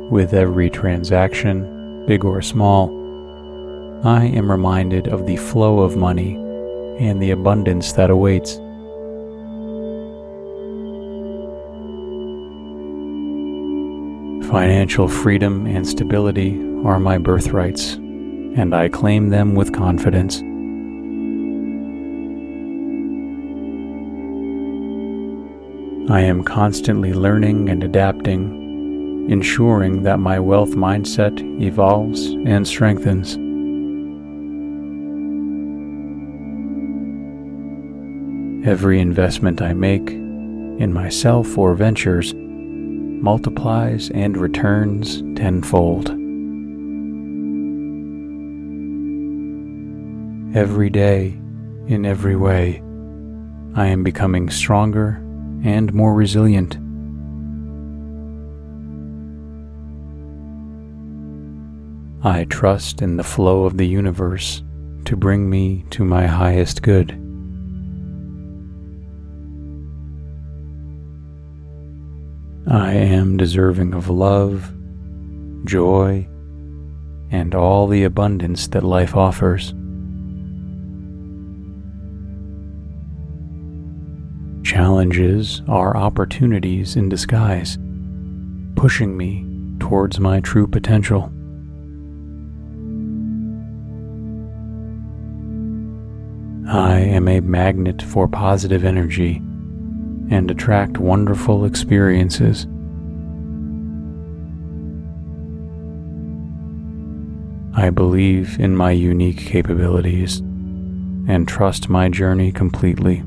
With 0.10 0.34
every 0.34 0.72
transaction, 0.72 2.04
big 2.08 2.26
or 2.26 2.42
small, 2.42 2.90
I 4.04 4.26
am 4.26 4.50
reminded 4.50 5.08
of 5.08 5.28
the 5.28 5.38
flow 5.38 5.82
of 5.82 5.98
money 5.98 6.34
and 7.00 7.22
the 7.22 7.30
abundance 7.30 7.94
that 7.94 8.10
awaits. 8.10 8.56
Financial 14.50 15.08
freedom 15.08 15.68
and 15.68 15.88
stability 15.88 16.60
are 16.84 17.00
my 17.00 17.20
birthrights, 17.20 17.94
and 17.94 18.74
I 18.74 18.90
claim 18.90 19.30
them 19.30 19.54
with 19.54 19.74
confidence. 19.74 20.40
I 26.12 26.22
am 26.22 26.44
constantly 26.44 27.14
learning 27.14 27.70
and 27.70 27.84
adapting 27.84 28.69
ensuring 29.30 30.02
that 30.04 30.20
my 30.20 30.40
wealth 30.40 30.72
mindset 30.72 31.40
evolves 31.62 32.26
and 32.48 32.68
strengthens. 32.68 33.36
Every 38.68 39.00
investment 39.00 39.62
I 39.62 39.74
make 39.74 40.10
in 40.10 40.92
myself 40.92 41.58
or 41.58 41.76
ventures 41.76 42.34
multiplies 42.36 44.10
and 44.12 44.36
returns 44.36 45.22
tenfold. 45.38 46.10
Every 50.56 50.90
day, 50.90 51.40
in 51.88 52.06
every 52.06 52.36
way, 52.36 52.82
I 53.76 53.86
am 53.86 54.04
becoming 54.04 54.50
stronger 54.50 55.22
and 55.64 55.94
more 55.94 56.16
resilient. 56.16 56.78
I 62.22 62.44
trust 62.44 63.02
in 63.02 63.16
the 63.16 63.24
flow 63.24 63.64
of 63.64 63.78
the 63.78 63.88
universe 63.88 64.62
to 65.06 65.16
bring 65.16 65.50
me 65.50 65.86
to 65.92 66.04
my 66.04 66.28
highest 66.28 66.82
good. 66.82 67.12
I 72.68 72.92
am 72.92 73.38
deserving 73.38 73.94
of 73.94 74.10
love, 74.10 74.70
joy, 75.64 76.28
and 77.32 77.56
all 77.56 77.88
the 77.88 78.04
abundance 78.04 78.68
that 78.68 78.84
life 78.84 79.16
offers. 79.16 79.74
Challenges 84.68 85.62
are 85.70 85.96
opportunities 85.96 86.98
in 86.98 87.08
disguise, 87.08 87.78
pushing 88.76 89.16
me 89.16 89.46
towards 89.80 90.20
my 90.20 90.42
true 90.42 90.68
potential. 90.68 91.32
I 96.72 97.00
am 97.00 97.28
a 97.28 97.40
magnet 97.40 98.00
for 98.00 98.28
positive 98.28 98.86
energy 98.86 99.38
and 100.30 100.52
attract 100.52 101.00
wonderful 101.00 101.66
experiences. 101.66 102.68
I 107.76 107.90
believe 107.90 108.60
in 108.60 108.76
my 108.76 108.92
unique 108.92 109.40
capabilities 109.40 110.42
and 111.28 111.48
trust 111.48 111.90
my 111.90 112.08
journey 112.08 112.52
completely. 112.52 113.24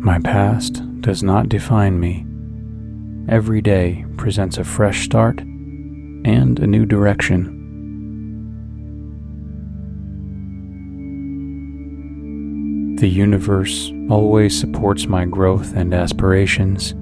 My 0.00 0.20
past 0.20 0.80
does 1.02 1.22
not 1.22 1.50
define 1.50 2.00
me. 2.00 2.24
Every 3.28 3.60
day 3.60 4.06
presents 4.16 4.56
a 4.56 4.64
fresh 4.64 5.04
start 5.04 5.38
and 5.40 6.58
a 6.58 6.66
new 6.66 6.86
direction. 6.86 7.57
The 12.98 13.08
universe 13.08 13.92
always 14.10 14.58
supports 14.58 15.06
my 15.06 15.24
growth 15.24 15.72
and 15.76 15.94
aspirations. 15.94 16.94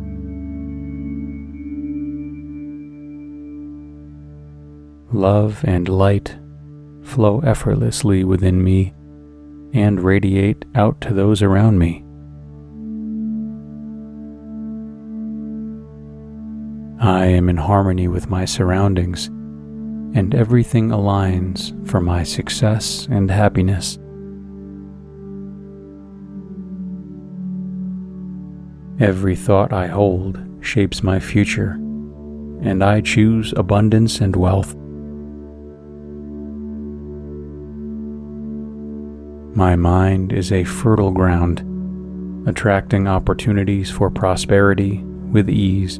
Love 5.10 5.64
and 5.64 5.88
light 5.88 6.36
flow 7.02 7.40
effortlessly 7.40 8.24
within 8.24 8.62
me 8.62 8.92
and 9.72 9.98
radiate 10.02 10.66
out 10.74 11.00
to 11.00 11.14
those 11.14 11.40
around 11.40 11.78
me. 11.78 12.04
I 17.00 17.24
am 17.24 17.48
in 17.48 17.56
harmony 17.56 18.06
with 18.06 18.28
my 18.28 18.44
surroundings, 18.44 19.28
and 20.14 20.34
everything 20.34 20.90
aligns 20.90 21.72
for 21.88 22.02
my 22.02 22.22
success 22.22 23.08
and 23.10 23.30
happiness. 23.30 23.98
Every 28.98 29.36
thought 29.36 29.74
I 29.74 29.88
hold 29.88 30.40
shapes 30.62 31.02
my 31.02 31.20
future, 31.20 31.72
and 32.62 32.82
I 32.82 33.02
choose 33.02 33.52
abundance 33.54 34.22
and 34.22 34.34
wealth. 34.34 34.74
My 39.54 39.76
mind 39.76 40.32
is 40.32 40.50
a 40.50 40.64
fertile 40.64 41.10
ground, 41.10 41.60
attracting 42.48 43.06
opportunities 43.06 43.90
for 43.90 44.10
prosperity 44.10 45.02
with 45.30 45.50
ease. 45.50 45.98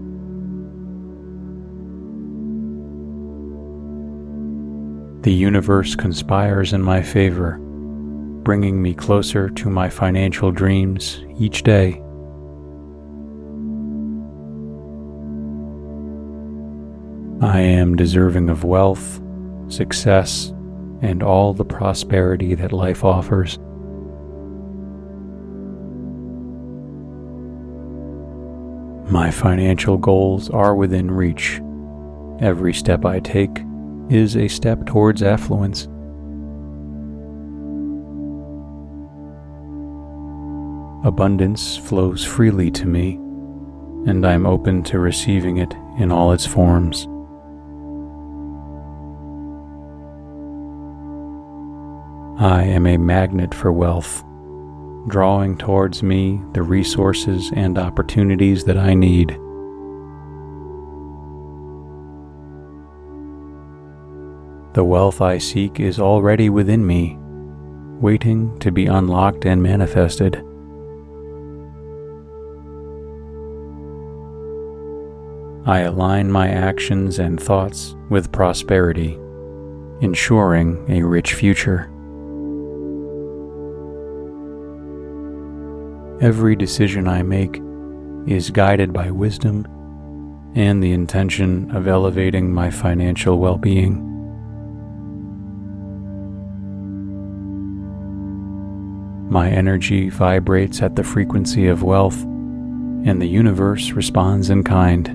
The 5.22 5.34
universe 5.34 5.94
conspires 5.94 6.72
in 6.72 6.80
my 6.80 7.02
favor, 7.02 7.58
bringing 8.42 8.80
me 8.80 8.94
closer 8.94 9.50
to 9.50 9.68
my 9.68 9.90
financial 9.90 10.50
dreams 10.50 11.20
each 11.38 11.62
day. 11.62 12.00
I 17.40 17.60
am 17.60 17.96
deserving 17.96 18.48
of 18.48 18.64
wealth, 18.64 19.20
success, 19.68 20.54
and 21.02 21.22
all 21.22 21.52
the 21.52 21.66
prosperity 21.66 22.54
that 22.54 22.72
life 22.72 23.04
offers. 23.04 23.58
My 29.12 29.30
financial 29.30 29.98
goals 29.98 30.48
are 30.48 30.74
within 30.74 31.10
reach. 31.10 31.60
Every 32.40 32.72
step 32.72 33.04
I 33.04 33.20
take 33.20 33.62
is 34.08 34.34
a 34.34 34.48
step 34.48 34.86
towards 34.86 35.22
affluence. 35.22 35.84
Abundance 41.06 41.76
flows 41.76 42.24
freely 42.24 42.70
to 42.70 42.86
me, 42.86 43.16
and 44.10 44.26
I'm 44.26 44.46
open 44.46 44.82
to 44.84 44.98
receiving 44.98 45.58
it 45.58 45.74
in 45.98 46.10
all 46.10 46.32
its 46.32 46.46
forms. 46.46 47.06
I 52.38 52.64
am 52.64 52.86
a 52.86 52.98
magnet 52.98 53.54
for 53.54 53.72
wealth, 53.72 54.22
drawing 55.08 55.56
towards 55.56 56.02
me 56.02 56.42
the 56.52 56.62
resources 56.62 57.50
and 57.56 57.78
opportunities 57.78 58.64
that 58.64 58.76
I 58.76 58.92
need. 58.92 59.30
The 64.74 64.84
wealth 64.84 65.22
I 65.22 65.38
seek 65.38 65.80
is 65.80 65.98
already 65.98 66.50
within 66.50 66.86
me, 66.86 67.16
waiting 68.02 68.58
to 68.58 68.70
be 68.70 68.84
unlocked 68.84 69.46
and 69.46 69.62
manifested. 69.62 70.36
I 75.64 75.80
align 75.80 76.30
my 76.30 76.50
actions 76.50 77.18
and 77.18 77.42
thoughts 77.42 77.96
with 78.10 78.30
prosperity, 78.30 79.14
ensuring 80.02 80.84
a 80.90 81.02
rich 81.02 81.32
future. 81.32 81.90
Every 86.20 86.56
decision 86.56 87.08
I 87.08 87.22
make 87.22 87.60
is 88.26 88.48
guided 88.48 88.90
by 88.90 89.10
wisdom 89.10 89.66
and 90.54 90.82
the 90.82 90.92
intention 90.92 91.70
of 91.76 91.86
elevating 91.86 92.54
my 92.54 92.70
financial 92.70 93.38
well 93.38 93.58
being. 93.58 94.02
My 99.28 99.50
energy 99.50 100.08
vibrates 100.08 100.80
at 100.80 100.96
the 100.96 101.04
frequency 101.04 101.66
of 101.66 101.82
wealth, 101.82 102.22
and 102.22 103.20
the 103.20 103.28
universe 103.28 103.90
responds 103.90 104.48
in 104.48 104.64
kind. 104.64 105.08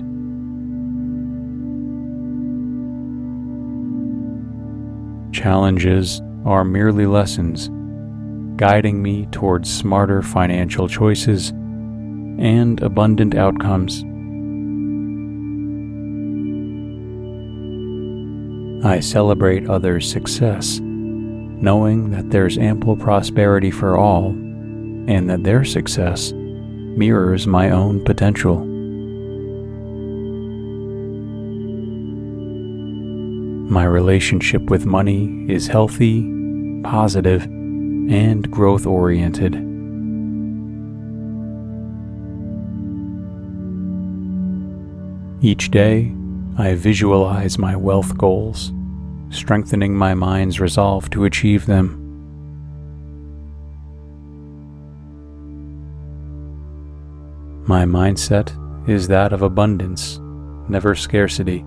Challenges 5.34 6.22
are 6.44 6.64
merely 6.64 7.06
lessons 7.06 7.68
guiding 8.62 9.02
me 9.02 9.26
towards 9.32 9.68
smarter 9.68 10.22
financial 10.22 10.86
choices 10.86 11.48
and 11.48 12.80
abundant 12.80 13.34
outcomes. 13.34 14.04
I 18.86 19.00
celebrate 19.00 19.68
others' 19.68 20.08
success, 20.08 20.78
knowing 20.78 22.12
that 22.12 22.30
there's 22.30 22.56
ample 22.56 22.96
prosperity 22.96 23.72
for 23.72 23.96
all 23.96 24.26
and 24.28 25.28
that 25.28 25.42
their 25.42 25.64
success 25.64 26.30
mirrors 26.32 27.48
my 27.48 27.70
own 27.70 28.04
potential. 28.04 28.58
My 33.68 33.86
relationship 33.86 34.62
with 34.70 34.86
money 34.86 35.46
is 35.48 35.66
healthy, 35.66 36.22
positive, 36.84 37.44
and 38.10 38.50
growth 38.50 38.86
oriented. 38.86 39.54
Each 45.44 45.70
day, 45.70 46.14
I 46.56 46.74
visualize 46.74 47.58
my 47.58 47.74
wealth 47.74 48.16
goals, 48.16 48.72
strengthening 49.30 49.94
my 49.94 50.14
mind's 50.14 50.60
resolve 50.60 51.10
to 51.10 51.24
achieve 51.24 51.66
them. 51.66 51.98
My 57.66 57.84
mindset 57.84 58.56
is 58.88 59.08
that 59.08 59.32
of 59.32 59.42
abundance, 59.42 60.20
never 60.68 60.94
scarcity, 60.94 61.64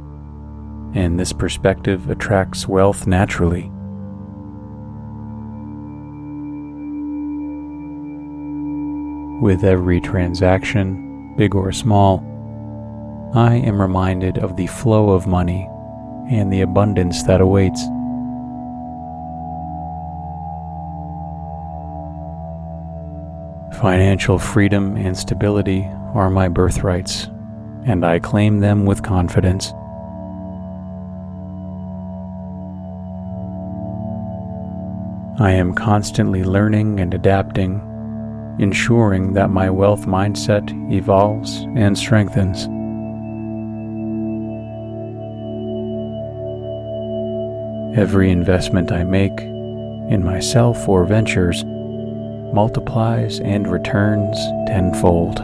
and 0.93 1.19
this 1.19 1.33
perspective 1.33 2.09
attracts 2.09 2.67
wealth 2.67 3.07
naturally. 3.07 3.71
With 9.41 9.65
every 9.65 9.99
transaction, 9.99 11.36
big 11.36 11.55
or 11.55 11.73
small, 11.73 12.23
I 13.33 13.55
am 13.55 13.81
reminded 13.81 14.38
of 14.38 14.55
the 14.55 14.67
flow 14.67 15.09
of 15.09 15.27
money 15.27 15.69
and 16.31 16.51
the 16.51 16.61
abundance 16.61 17.21
that 17.23 17.41
awaits. 17.41 17.83
Financial 23.81 24.39
freedom 24.39 24.95
and 24.95 25.17
stability 25.17 25.83
are 26.13 26.29
my 26.29 26.47
birthrights, 26.47 27.25
and 27.86 28.05
I 28.05 28.19
claim 28.19 28.61
them 28.61 28.86
with 28.86 29.03
confidence. 29.03 29.73
I 35.38 35.51
am 35.51 35.73
constantly 35.75 36.45
learning 36.45 37.01
and 37.01 37.13
adapting, 37.13 37.81
ensuring 38.60 39.34
that 39.34 39.49
my 39.49 39.70
wealth 39.70 40.06
mindset 40.06 40.70
evolves 40.91 41.66
and 41.76 41.97
strengthens. 41.97 42.68
Every 47.97 48.30
investment 48.30 48.91
I 48.91 49.03
make 49.03 49.39
in 49.39 50.22
myself 50.24 50.88
or 50.88 51.06
ventures 51.06 51.64
multiplies 52.53 53.39
and 53.39 53.72
returns 53.72 54.38
tenfold. 54.68 55.39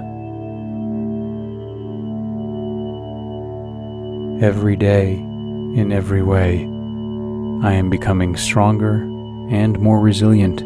Every 4.43 4.75
day, 4.75 5.13
in 5.13 5.91
every 5.91 6.23
way, 6.23 6.63
I 7.63 7.73
am 7.73 7.89
becoming 7.89 8.35
stronger 8.35 8.95
and 9.49 9.79
more 9.79 9.99
resilient. 9.99 10.63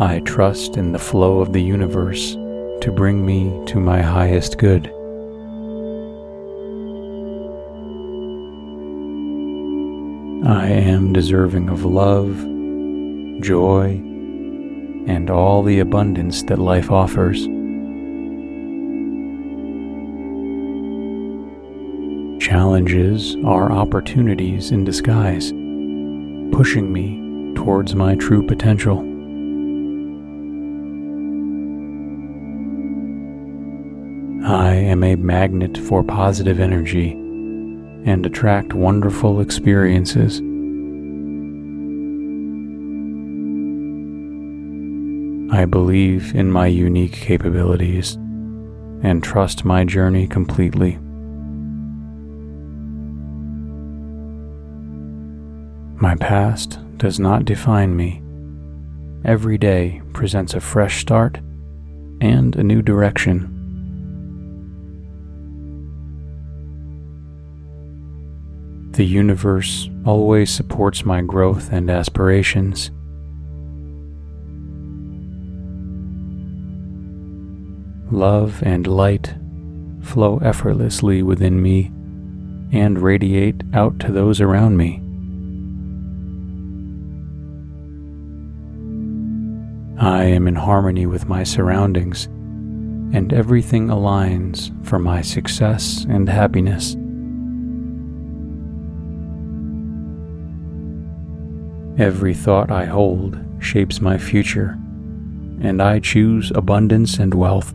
I 0.00 0.20
trust 0.20 0.78
in 0.78 0.92
the 0.92 0.98
flow 0.98 1.40
of 1.40 1.52
the 1.52 1.60
universe 1.60 2.32
to 2.32 2.90
bring 2.90 3.26
me 3.26 3.62
to 3.66 3.78
my 3.78 4.00
highest 4.00 4.56
good. 4.56 4.86
I 10.48 10.68
am 10.68 11.12
deserving 11.12 11.68
of 11.68 11.84
love, 11.84 12.34
joy, 13.42 14.00
and 15.06 15.28
all 15.28 15.62
the 15.62 15.80
abundance 15.80 16.44
that 16.44 16.58
life 16.58 16.90
offers. 16.90 17.44
Challenges 22.42 23.36
are 23.44 23.70
opportunities 23.70 24.70
in 24.70 24.82
disguise, 24.82 25.50
pushing 26.56 26.90
me 26.90 27.52
towards 27.54 27.94
my 27.94 28.14
true 28.14 28.42
potential. 28.46 29.09
Am 35.00 35.04
a 35.04 35.16
magnet 35.16 35.78
for 35.78 36.04
positive 36.04 36.60
energy 36.60 37.12
and 37.12 38.26
attract 38.26 38.74
wonderful 38.74 39.40
experiences. 39.40 40.40
I 45.52 45.64
believe 45.64 46.34
in 46.34 46.50
my 46.50 46.66
unique 46.66 47.14
capabilities 47.14 48.16
and 49.02 49.24
trust 49.24 49.64
my 49.64 49.84
journey 49.84 50.26
completely. 50.26 50.98
My 55.96 56.14
past 56.16 56.78
does 56.98 57.18
not 57.18 57.46
define 57.46 57.96
me. 57.96 58.22
Every 59.24 59.56
day 59.56 60.02
presents 60.12 60.52
a 60.52 60.60
fresh 60.60 61.00
start 61.00 61.38
and 62.20 62.54
a 62.56 62.62
new 62.62 62.82
direction. 62.82 63.59
The 69.00 69.06
universe 69.06 69.88
always 70.04 70.50
supports 70.50 71.06
my 71.06 71.22
growth 71.22 71.72
and 71.72 71.88
aspirations. 71.88 72.90
Love 78.12 78.62
and 78.62 78.86
light 78.86 79.34
flow 80.02 80.36
effortlessly 80.44 81.22
within 81.22 81.62
me 81.62 81.86
and 82.78 83.00
radiate 83.00 83.62
out 83.72 83.98
to 84.00 84.12
those 84.12 84.38
around 84.38 84.76
me. 84.76 84.96
I 89.98 90.24
am 90.24 90.46
in 90.46 90.56
harmony 90.56 91.06
with 91.06 91.26
my 91.26 91.42
surroundings, 91.42 92.26
and 93.16 93.32
everything 93.32 93.88
aligns 93.88 94.70
for 94.86 94.98
my 94.98 95.22
success 95.22 96.04
and 96.06 96.28
happiness. 96.28 96.96
Every 102.00 102.32
thought 102.32 102.70
I 102.70 102.86
hold 102.86 103.38
shapes 103.58 104.00
my 104.00 104.16
future, 104.16 104.70
and 105.60 105.82
I 105.82 106.00
choose 106.00 106.50
abundance 106.54 107.18
and 107.18 107.34
wealth. 107.34 107.74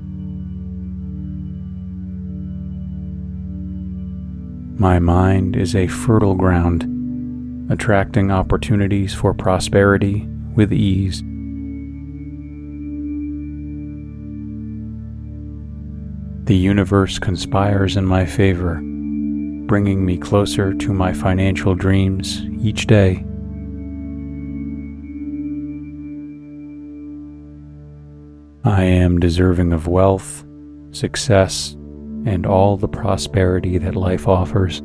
My 4.79 4.97
mind 4.97 5.55
is 5.55 5.75
a 5.75 5.85
fertile 5.85 6.33
ground, 6.33 7.71
attracting 7.71 8.31
opportunities 8.31 9.13
for 9.13 9.35
prosperity 9.35 10.27
with 10.55 10.73
ease. 10.73 11.19
The 16.45 16.57
universe 16.57 17.19
conspires 17.19 17.95
in 17.95 18.07
my 18.07 18.25
favor, 18.25 18.81
bringing 19.67 20.03
me 20.03 20.17
closer 20.17 20.73
to 20.73 20.93
my 20.93 21.13
financial 21.13 21.75
dreams 21.75 22.41
each 22.63 22.87
day. 22.87 23.23
I 28.65 28.81
am 28.81 29.19
deserving 29.19 29.73
of 29.73 29.87
wealth, 29.87 30.43
success, 30.89 31.73
and 32.25 32.47
all 32.47 32.77
the 32.77 32.87
prosperity 32.87 33.77
that 33.77 33.95
life 33.95 34.27
offers. 34.27 34.81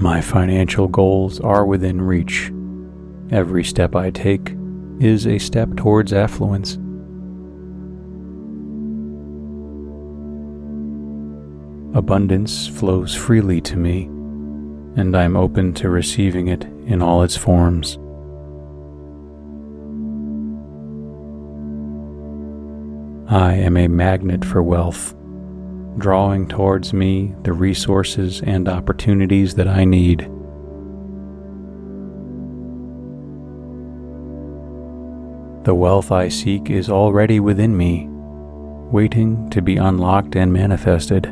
My 0.00 0.22
financial 0.22 0.88
goals 0.88 1.40
are 1.40 1.66
within 1.66 2.00
reach. 2.00 2.50
Every 3.30 3.64
step 3.64 3.94
I 3.94 4.08
take 4.08 4.56
is 4.98 5.26
a 5.26 5.36
step 5.36 5.76
towards 5.76 6.14
affluence. 6.14 6.76
Abundance 11.94 12.66
flows 12.66 13.14
freely 13.14 13.60
to 13.60 13.76
me, 13.76 14.04
and 14.96 15.14
I'm 15.14 15.36
open 15.36 15.74
to 15.74 15.90
receiving 15.90 16.48
it 16.48 16.64
in 16.86 17.02
all 17.02 17.22
its 17.22 17.36
forms. 17.36 17.98
I 23.32 23.54
am 23.54 23.78
a 23.78 23.88
magnet 23.88 24.44
for 24.44 24.62
wealth, 24.62 25.14
drawing 25.96 26.46
towards 26.48 26.92
me 26.92 27.34
the 27.44 27.54
resources 27.54 28.42
and 28.42 28.68
opportunities 28.68 29.54
that 29.54 29.66
I 29.66 29.86
need. 29.86 30.20
The 35.64 35.74
wealth 35.74 36.12
I 36.12 36.28
seek 36.28 36.68
is 36.68 36.90
already 36.90 37.40
within 37.40 37.74
me, 37.74 38.06
waiting 38.90 39.48
to 39.48 39.62
be 39.62 39.78
unlocked 39.78 40.36
and 40.36 40.52
manifested. 40.52 41.24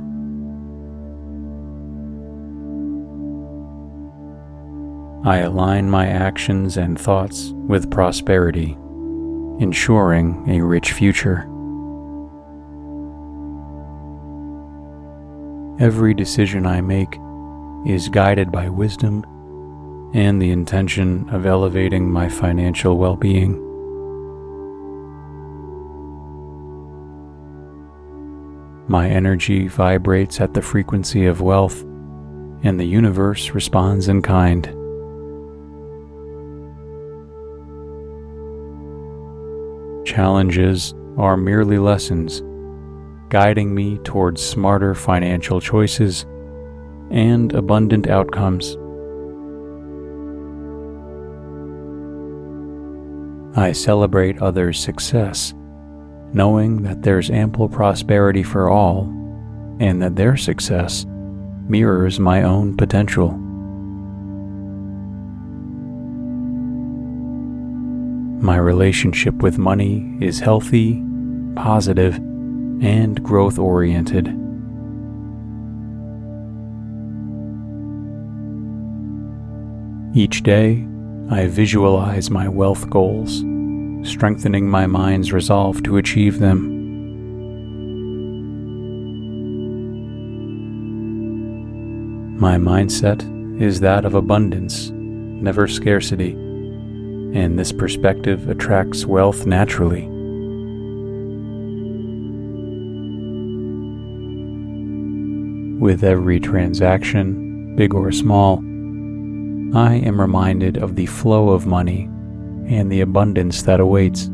I 5.22 5.40
align 5.40 5.90
my 5.90 6.06
actions 6.06 6.78
and 6.78 6.98
thoughts 6.98 7.52
with 7.68 7.90
prosperity, 7.90 8.70
ensuring 9.60 10.48
a 10.48 10.62
rich 10.64 10.92
future. 10.92 11.49
Every 15.80 16.12
decision 16.12 16.66
I 16.66 16.82
make 16.82 17.18
is 17.86 18.10
guided 18.10 18.52
by 18.52 18.68
wisdom 18.68 19.24
and 20.12 20.40
the 20.40 20.50
intention 20.50 21.26
of 21.30 21.46
elevating 21.46 22.12
my 22.12 22.28
financial 22.28 22.98
well 22.98 23.16
being. 23.16 23.54
My 28.88 29.08
energy 29.08 29.68
vibrates 29.68 30.38
at 30.38 30.52
the 30.52 30.60
frequency 30.60 31.24
of 31.24 31.40
wealth, 31.40 31.80
and 32.62 32.78
the 32.78 32.84
universe 32.84 33.52
responds 33.52 34.06
in 34.06 34.20
kind. 34.20 34.66
Challenges 40.06 40.92
are 41.16 41.38
merely 41.38 41.78
lessons, 41.78 42.42
guiding 43.30 43.74
me 43.74 43.98
towards 43.98 44.44
smarter 44.44 44.94
financial 44.94 45.60
choices 45.60 46.26
and 47.10 47.52
abundant 47.54 48.08
outcomes. 48.08 48.76
I 53.56 53.72
celebrate 53.72 54.42
others' 54.42 54.78
success 54.78 55.54
knowing 56.32 56.82
that 56.82 57.02
there's 57.02 57.30
ample 57.30 57.68
prosperity 57.68 58.42
for 58.42 58.68
all 58.68 59.04
and 59.80 60.00
that 60.02 60.16
their 60.16 60.36
success 60.36 61.06
mirrors 61.68 62.20
my 62.20 62.42
own 62.42 62.76
potential. 62.76 63.30
My 68.42 68.56
relationship 68.56 69.34
with 69.42 69.58
money 69.58 70.16
is 70.20 70.40
healthy, 70.40 71.02
positive, 71.56 72.18
and 72.80 73.22
growth 73.22 73.58
oriented. 73.58 74.26
Each 80.14 80.42
day, 80.42 80.86
I 81.30 81.46
visualize 81.46 82.30
my 82.30 82.48
wealth 82.48 82.90
goals, 82.90 83.44
strengthening 84.08 84.68
my 84.68 84.86
mind's 84.86 85.32
resolve 85.32 85.82
to 85.84 85.98
achieve 85.98 86.40
them. 86.40 86.78
My 92.38 92.56
mindset 92.56 93.22
is 93.60 93.80
that 93.80 94.04
of 94.04 94.14
abundance, 94.14 94.90
never 94.90 95.68
scarcity, 95.68 96.32
and 96.32 97.58
this 97.58 97.70
perspective 97.70 98.48
attracts 98.48 99.04
wealth 99.06 99.46
naturally. 99.46 100.08
With 105.80 106.04
every 106.04 106.38
transaction, 106.40 107.74
big 107.74 107.94
or 107.94 108.12
small, 108.12 108.58
I 109.74 109.94
am 109.94 110.20
reminded 110.20 110.76
of 110.76 110.94
the 110.94 111.06
flow 111.06 111.48
of 111.48 111.66
money 111.66 112.02
and 112.68 112.92
the 112.92 113.00
abundance 113.00 113.62
that 113.62 113.80
awaits. 113.80 114.26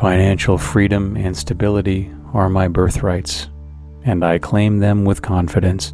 Financial 0.00 0.56
freedom 0.56 1.14
and 1.18 1.36
stability 1.36 2.10
are 2.32 2.48
my 2.48 2.66
birthrights, 2.66 3.50
and 4.02 4.24
I 4.24 4.38
claim 4.38 4.78
them 4.78 5.04
with 5.04 5.20
confidence. 5.20 5.92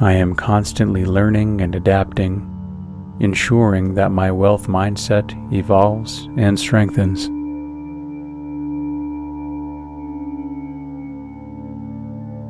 I 0.00 0.14
am 0.14 0.34
constantly 0.34 1.04
learning 1.04 1.60
and 1.60 1.76
adapting, 1.76 2.51
ensuring 3.22 3.94
that 3.94 4.10
my 4.10 4.30
wealth 4.32 4.66
mindset 4.66 5.32
evolves 5.52 6.28
and 6.36 6.58
strengthens. 6.58 7.26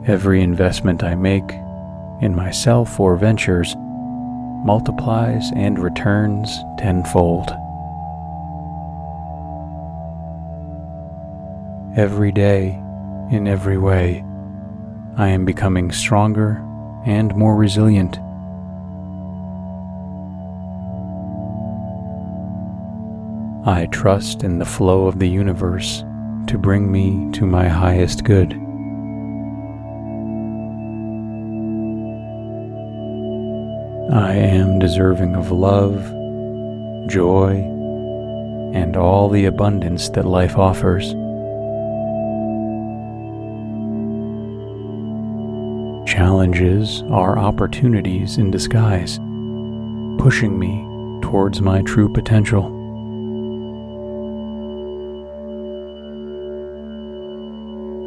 Every 0.09 0.43
investment 0.43 1.05
I 1.05 1.15
make, 1.15 1.49
in 2.23 2.35
myself 2.35 2.99
or 2.99 3.17
ventures, 3.17 3.77
multiplies 4.65 5.53
and 5.55 5.79
returns 5.79 6.49
tenfold. 6.79 7.51
Every 11.97 12.33
day, 12.33 12.81
in 13.31 13.47
every 13.47 13.77
way, 13.77 14.25
I 15.19 15.29
am 15.29 15.45
becoming 15.45 15.93
stronger 15.93 16.65
and 17.05 17.37
more 17.37 17.57
resilient. 17.57 18.19
I 23.65 23.87
trust 23.87 24.43
in 24.43 24.59
the 24.59 24.65
flow 24.65 25.07
of 25.07 25.21
the 25.21 25.29
universe 25.29 26.03
to 26.49 26.59
bring 26.59 26.91
me 26.91 27.31
to 27.35 27.47
my 27.47 27.69
highest 27.69 28.25
good. 28.25 28.55
I 34.13 34.35
am 34.35 34.81
deserving 34.81 35.37
of 35.37 35.53
love, 35.53 36.03
joy, 37.09 37.53
and 38.75 38.97
all 38.97 39.29
the 39.29 39.45
abundance 39.45 40.09
that 40.09 40.25
life 40.25 40.59
offers. 40.59 41.13
Challenges 46.11 47.05
are 47.13 47.39
opportunities 47.39 48.39
in 48.39 48.51
disguise, 48.51 49.19
pushing 50.21 50.59
me 50.59 50.85
towards 51.23 51.61
my 51.61 51.83
true 51.83 52.13
potential. 52.13 52.82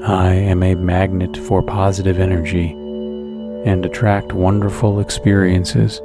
I 0.08 0.34
am 0.34 0.62
a 0.62 0.76
magnet 0.76 1.36
for 1.36 1.64
positive 1.64 2.20
energy 2.20 2.70
and 3.66 3.84
attract 3.84 4.34
wonderful 4.34 5.00
experiences. 5.00 6.00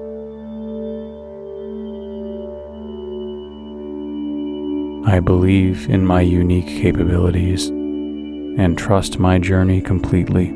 I 5.07 5.21
believe 5.21 5.87
in 5.91 6.07
my 6.07 6.23
unique 6.23 6.81
capabilities 6.81 7.69
and 7.69 8.79
trust 8.79 9.19
my 9.19 9.39
journey 9.39 9.83
completely. 9.83 10.51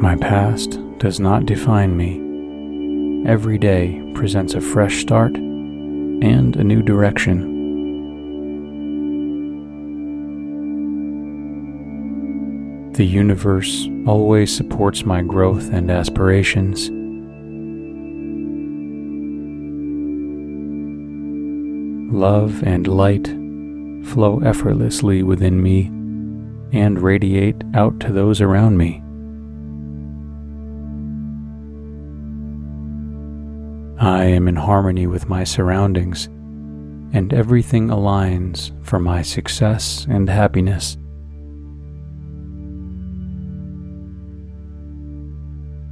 My 0.00 0.14
past 0.14 0.78
does 0.98 1.18
not 1.18 1.46
define 1.46 1.96
me. 1.96 3.28
Every 3.28 3.58
day 3.58 4.00
presents 4.14 4.54
a 4.54 4.60
fresh 4.60 5.00
start 5.00 5.34
and 5.34 6.54
a 6.54 6.62
new 6.62 6.80
direction. 6.80 7.55
The 12.96 13.04
universe 13.04 13.86
always 14.06 14.56
supports 14.56 15.04
my 15.04 15.20
growth 15.20 15.70
and 15.70 15.90
aspirations. 15.90 16.88
Love 22.10 22.62
and 22.62 22.88
light 22.88 23.26
flow 24.08 24.40
effortlessly 24.42 25.22
within 25.22 25.62
me 25.62 25.88
and 26.72 26.98
radiate 26.98 27.62
out 27.74 28.00
to 28.00 28.12
those 28.14 28.40
around 28.40 28.78
me. 28.78 29.02
I 34.00 34.24
am 34.24 34.48
in 34.48 34.56
harmony 34.56 35.06
with 35.06 35.28
my 35.28 35.44
surroundings, 35.44 36.28
and 37.12 37.34
everything 37.34 37.88
aligns 37.88 38.72
for 38.82 38.98
my 38.98 39.20
success 39.20 40.06
and 40.08 40.30
happiness. 40.30 40.96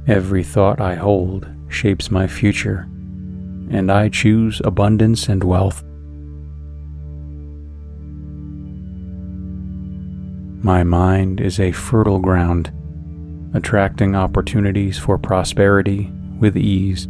Every 0.07 0.43
thought 0.43 0.79
I 0.79 0.93
hold 0.93 1.47
shapes 1.67 2.11
my 2.11 2.27
future, 2.27 2.81
and 3.71 3.91
I 3.91 4.09
choose 4.09 4.61
abundance 4.63 5.27
and 5.27 5.43
wealth. 5.43 5.83
My 10.63 10.83
mind 10.83 11.41
is 11.41 11.59
a 11.59 11.71
fertile 11.71 12.19
ground, 12.19 12.71
attracting 13.55 14.15
opportunities 14.15 14.99
for 14.99 15.17
prosperity 15.17 16.11
with 16.39 16.55
ease. 16.55 17.07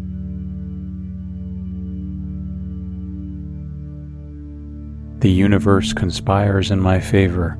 The 5.19 5.31
universe 5.31 5.91
conspires 5.91 6.71
in 6.71 6.79
my 6.79 7.01
favor, 7.01 7.57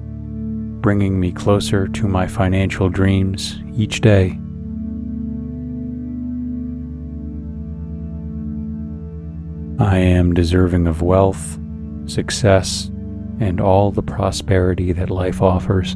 bringing 0.79 1.19
me 1.19 1.33
closer 1.33 1.89
to 1.89 2.07
my 2.07 2.25
financial 2.25 2.87
dreams 2.87 3.59
each 3.75 3.99
day. 3.99 4.39
I 9.85 9.97
am 9.99 10.33
deserving 10.33 10.87
of 10.87 11.03
wealth, 11.03 11.59
success, 12.07 12.87
and 13.39 13.61
all 13.61 13.91
the 13.91 14.01
prosperity 14.01 14.91
that 14.93 15.11
life 15.11 15.43
offers. 15.43 15.95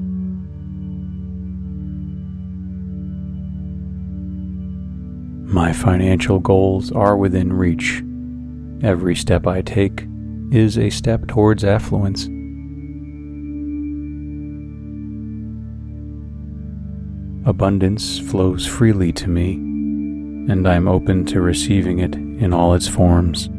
My 5.51 5.73
financial 5.73 6.39
goals 6.39 6.91
are 6.91 7.17
within 7.17 7.51
reach. 7.51 8.03
Every 8.83 9.15
step 9.15 9.47
I 9.47 9.63
take 9.63 10.05
is 10.51 10.77
a 10.77 10.91
step 10.91 11.27
towards 11.27 11.63
affluence. 11.63 12.25
Abundance 17.49 18.19
flows 18.19 18.67
freely 18.67 19.11
to 19.13 19.27
me, 19.27 19.53
and 19.53 20.67
I 20.67 20.75
am 20.75 20.87
open 20.87 21.25
to 21.25 21.41
receiving 21.41 21.97
it 21.97 22.13
in 22.13 22.53
all 22.53 22.75
its 22.75 22.87
forms. 22.87 23.49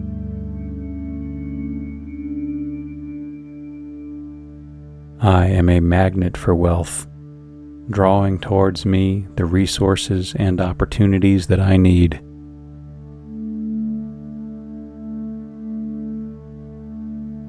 I 5.22 5.48
am 5.48 5.68
a 5.68 5.80
magnet 5.80 6.34
for 6.34 6.54
wealth, 6.54 7.06
drawing 7.90 8.38
towards 8.38 8.86
me 8.86 9.26
the 9.36 9.44
resources 9.44 10.34
and 10.36 10.62
opportunities 10.62 11.46
that 11.48 11.60
I 11.60 11.76
need. 11.76 12.12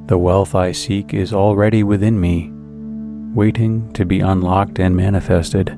The 0.09 0.17
wealth 0.17 0.53
I 0.53 0.74
seek 0.74 1.13
is 1.13 1.32
already 1.32 1.84
within 1.84 2.19
me, 2.19 2.51
waiting 3.34 3.93
to 3.93 4.03
be 4.03 4.19
unlocked 4.19 4.78
and 4.78 4.93
manifested. 4.93 5.69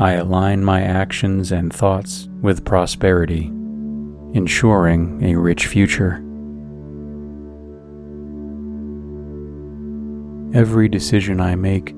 I 0.00 0.12
align 0.12 0.64
my 0.64 0.82
actions 0.82 1.50
and 1.50 1.72
thoughts 1.72 2.28
with 2.42 2.64
prosperity, 2.64 3.46
ensuring 4.34 5.24
a 5.24 5.34
rich 5.34 5.66
future. 5.66 6.24
Every 10.52 10.88
decision 10.88 11.40
I 11.40 11.54
make 11.54 11.94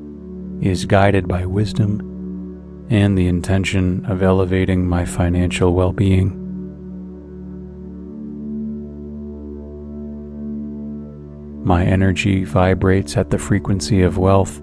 is 0.61 0.85
guided 0.85 1.27
by 1.27 1.47
wisdom 1.47 2.87
and 2.91 3.17
the 3.17 3.27
intention 3.27 4.05
of 4.05 4.23
elevating 4.23 4.87
my 4.87 5.07
financial 5.07 5.73
well 5.73 5.93
being. 5.93 6.39
My 11.65 11.83
energy 11.83 12.45
vibrates 12.45 13.17
at 13.17 13.31
the 13.31 13.39
frequency 13.39 14.03
of 14.03 14.19
wealth, 14.19 14.59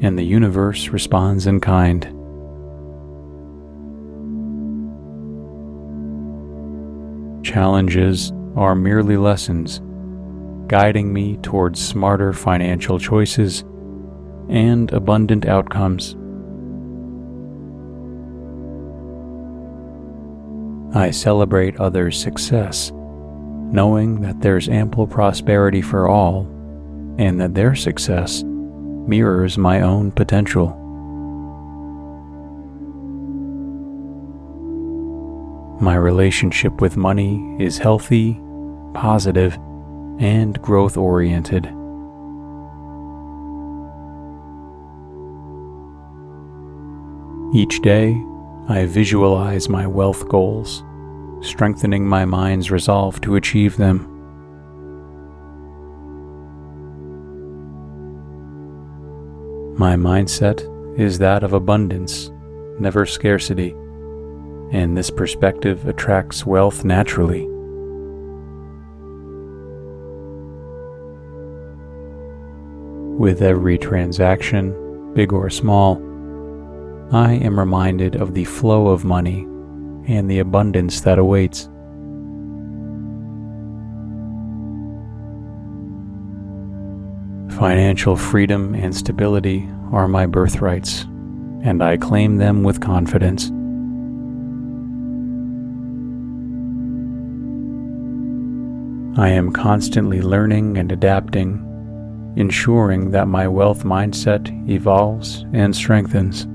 and 0.00 0.18
the 0.18 0.24
universe 0.24 0.88
responds 0.88 1.46
in 1.46 1.60
kind. 1.60 2.02
Challenges 7.44 8.32
are 8.56 8.74
merely 8.74 9.16
lessons, 9.16 9.80
guiding 10.68 11.12
me 11.12 11.36
towards 11.38 11.84
smarter 11.84 12.32
financial 12.32 12.98
choices 12.98 13.62
and 14.48 14.92
abundant 14.92 15.46
outcomes. 15.46 16.16
I 20.96 21.10
celebrate 21.10 21.80
others' 21.80 22.20
success, 22.20 22.92
knowing 22.92 24.20
that 24.20 24.40
there's 24.40 24.68
ample 24.68 25.06
prosperity 25.06 25.82
for 25.82 26.08
all 26.08 26.46
and 27.18 27.40
that 27.40 27.54
their 27.54 27.74
success 27.74 28.42
mirrors 28.44 29.58
my 29.58 29.80
own 29.80 30.12
potential. 30.12 30.80
My 35.80 35.96
relationship 35.96 36.80
with 36.80 36.96
money 36.96 37.56
is 37.58 37.78
healthy, 37.78 38.40
positive, 38.94 39.58
and 40.18 40.60
growth 40.62 40.96
oriented. 40.96 41.66
Each 47.54 47.80
day, 47.80 48.20
I 48.68 48.86
visualize 48.86 49.68
my 49.68 49.86
wealth 49.86 50.28
goals, 50.28 50.82
strengthening 51.40 52.06
my 52.06 52.24
mind's 52.24 52.70
resolve 52.70 53.20
to 53.20 53.36
achieve 53.36 53.76
them. 53.76 54.10
My 59.76 59.96
mindset 59.96 60.68
is 60.98 61.18
that 61.18 61.44
of 61.44 61.52
abundance, 61.52 62.30
never 62.80 63.06
scarcity, 63.06 63.70
and 64.72 64.96
this 64.96 65.10
perspective 65.10 65.86
attracts 65.86 66.46
wealth 66.46 66.84
naturally. 66.84 67.53
With 73.18 73.42
every 73.42 73.78
transaction, 73.78 75.12
big 75.14 75.32
or 75.32 75.48
small, 75.48 75.96
I 77.12 77.34
am 77.34 77.58
reminded 77.58 78.16
of 78.16 78.34
the 78.34 78.44
flow 78.44 78.88
of 78.88 79.04
money 79.04 79.42
and 80.08 80.28
the 80.28 80.40
abundance 80.40 81.00
that 81.02 81.18
awaits. 81.18 81.68
Financial 87.56 88.16
freedom 88.16 88.74
and 88.74 88.94
stability 88.94 89.70
are 89.92 90.08
my 90.08 90.26
birthrights, 90.26 91.02
and 91.62 91.84
I 91.84 91.96
claim 91.96 92.38
them 92.38 92.64
with 92.64 92.80
confidence. 92.80 93.46
I 99.16 99.28
am 99.28 99.52
constantly 99.52 100.20
learning 100.20 100.78
and 100.78 100.90
adapting, 100.90 101.70
ensuring 102.36 103.10
that 103.12 103.28
my 103.28 103.46
wealth 103.46 103.84
mindset 103.84 104.50
evolves 104.68 105.44
and 105.52 105.74
strengthens. 105.74 106.46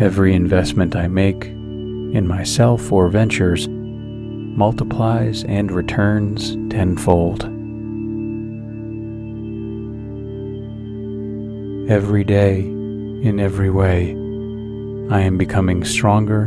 Every 0.00 0.34
investment 0.34 0.96
I 0.96 1.08
make 1.08 1.44
in 1.44 2.26
myself 2.26 2.90
or 2.90 3.08
ventures 3.08 3.68
multiplies 3.68 5.44
and 5.44 5.70
returns 5.70 6.56
tenfold. 6.72 7.44
Every 11.90 12.24
day, 12.24 12.60
in 12.60 13.40
every 13.40 13.68
way, 13.70 14.12
I 15.10 15.20
am 15.20 15.36
becoming 15.36 15.84
stronger 15.84 16.44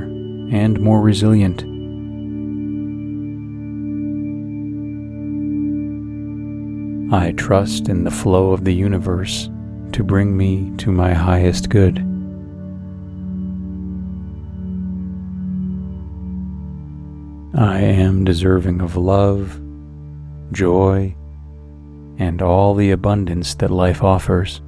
and 0.52 0.80
more 0.80 1.02
resilient. 1.02 1.73
I 7.14 7.32
trust 7.34 7.90
in 7.90 8.06
the 8.06 8.10
flow 8.10 8.54
of 8.54 8.64
the 8.64 8.74
universe 8.74 9.48
to 9.92 10.04
bring 10.04 10.36
me 10.36 10.74
to 10.78 10.92
my 10.92 11.14
highest 11.14 11.70
good. 11.70 12.00
I 17.56 17.82
am 17.82 18.24
deserving 18.24 18.82
of 18.82 18.98
love, 18.98 19.62
joy, 20.52 21.16
and 22.18 22.42
all 22.42 22.74
the 22.74 22.90
abundance 22.90 23.54
that 23.56 23.70
life 23.70 24.04
offers. 24.04 24.60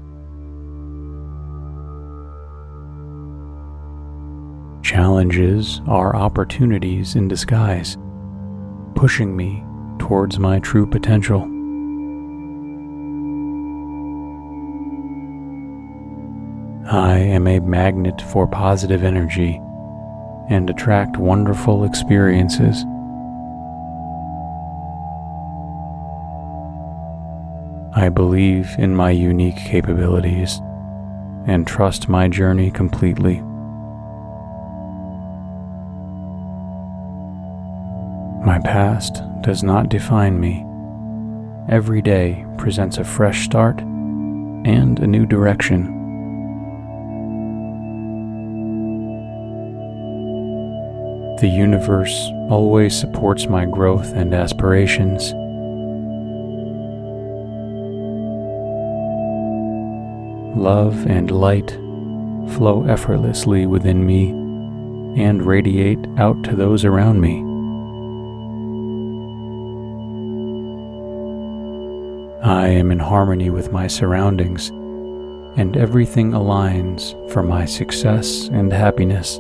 Challenges 4.84 5.82
are 5.88 6.16
opportunities 6.16 7.16
in 7.16 7.28
disguise, 7.28 7.98
pushing 8.94 9.36
me 9.36 9.64
towards 9.98 10.38
my 10.38 10.60
true 10.60 10.86
potential. 10.86 11.55
I 16.96 17.18
am 17.18 17.46
a 17.46 17.60
magnet 17.60 18.22
for 18.22 18.48
positive 18.48 19.04
energy 19.04 19.62
and 20.48 20.70
attract 20.70 21.18
wonderful 21.18 21.84
experiences. 21.84 22.86
I 27.98 28.08
believe 28.08 28.74
in 28.78 28.96
my 28.96 29.12
unique 29.12 29.58
capabilities 29.58 30.62
and 31.46 31.68
trust 31.68 32.08
my 32.08 32.30
journey 32.30 32.72
completely. 32.72 33.42
My 38.46 38.60
past 38.64 39.22
does 39.42 39.64
not 39.64 39.90
define 39.90 40.40
me. 40.40 40.66
Every 41.68 42.02
day 42.02 42.46
presents 42.58 42.98
a 42.98 43.04
fresh 43.04 43.44
start 43.44 43.82
and 43.82 44.98
a 45.00 45.08
new 45.08 45.26
direction. 45.26 45.95
The 51.46 51.52
universe 51.52 52.32
always 52.50 53.00
supports 53.00 53.46
my 53.46 53.66
growth 53.66 54.14
and 54.14 54.34
aspirations. 54.34 55.32
Love 60.58 61.06
and 61.06 61.30
light 61.30 61.70
flow 62.56 62.84
effortlessly 62.90 63.68
within 63.68 64.08
me 64.08 64.32
and 65.22 65.46
radiate 65.46 66.04
out 66.18 66.44
to 66.46 66.56
those 66.56 66.84
around 66.84 67.22
me. 67.22 67.36
I 72.44 72.70
am 72.70 72.90
in 72.90 72.98
harmony 72.98 73.52
with 73.52 73.72
my 73.72 73.86
surroundings, 73.86 74.70
and 75.60 75.78
everything 75.78 76.32
aligns 76.32 77.14
for 77.32 77.44
my 77.44 77.66
success 77.66 78.48
and 78.48 78.74
happiness. 78.74 79.40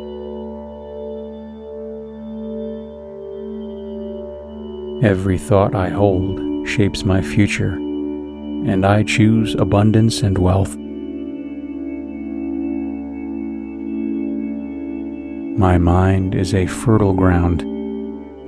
Every 5.03 5.37
thought 5.37 5.75
I 5.75 5.89
hold 5.89 6.39
shapes 6.67 7.03
my 7.03 7.21
future, 7.21 7.73
and 7.73 8.85
I 8.85 9.03
choose 9.03 9.53
abundance 9.55 10.21
and 10.21 10.37
wealth. 10.37 10.77
My 15.57 15.77
mind 15.77 16.33
is 16.33 16.53
a 16.53 16.65
fertile 16.65 17.13
ground, 17.13 17.61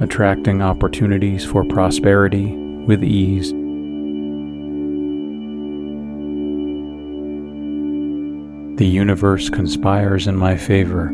attracting 0.01 0.61
opportunities 0.61 1.43
for 1.43 1.65
prosperity 1.65 2.55
with 2.85 3.03
ease. 3.03 3.51
The 8.77 8.87
universe 8.87 9.49
conspires 9.49 10.27
in 10.27 10.37
my 10.37 10.55
favor, 10.55 11.07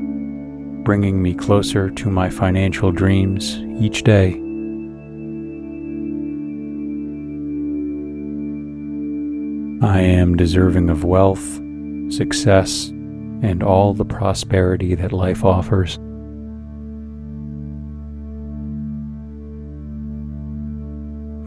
bringing 0.84 1.24
me 1.24 1.34
closer 1.34 1.90
to 1.90 2.10
my 2.12 2.30
financial 2.30 2.92
dreams 2.92 3.58
each 3.82 4.04
day. 4.04 4.43
I 9.84 10.00
am 10.00 10.38
deserving 10.38 10.90
of 10.90 11.04
wealth, 11.04 11.60
success, 12.08 12.88
and 12.88 13.62
all 13.62 13.94
the 13.94 14.06
prosperity 14.06 14.96
that 14.96 15.12
life 15.12 15.44
offers. 15.44 16.00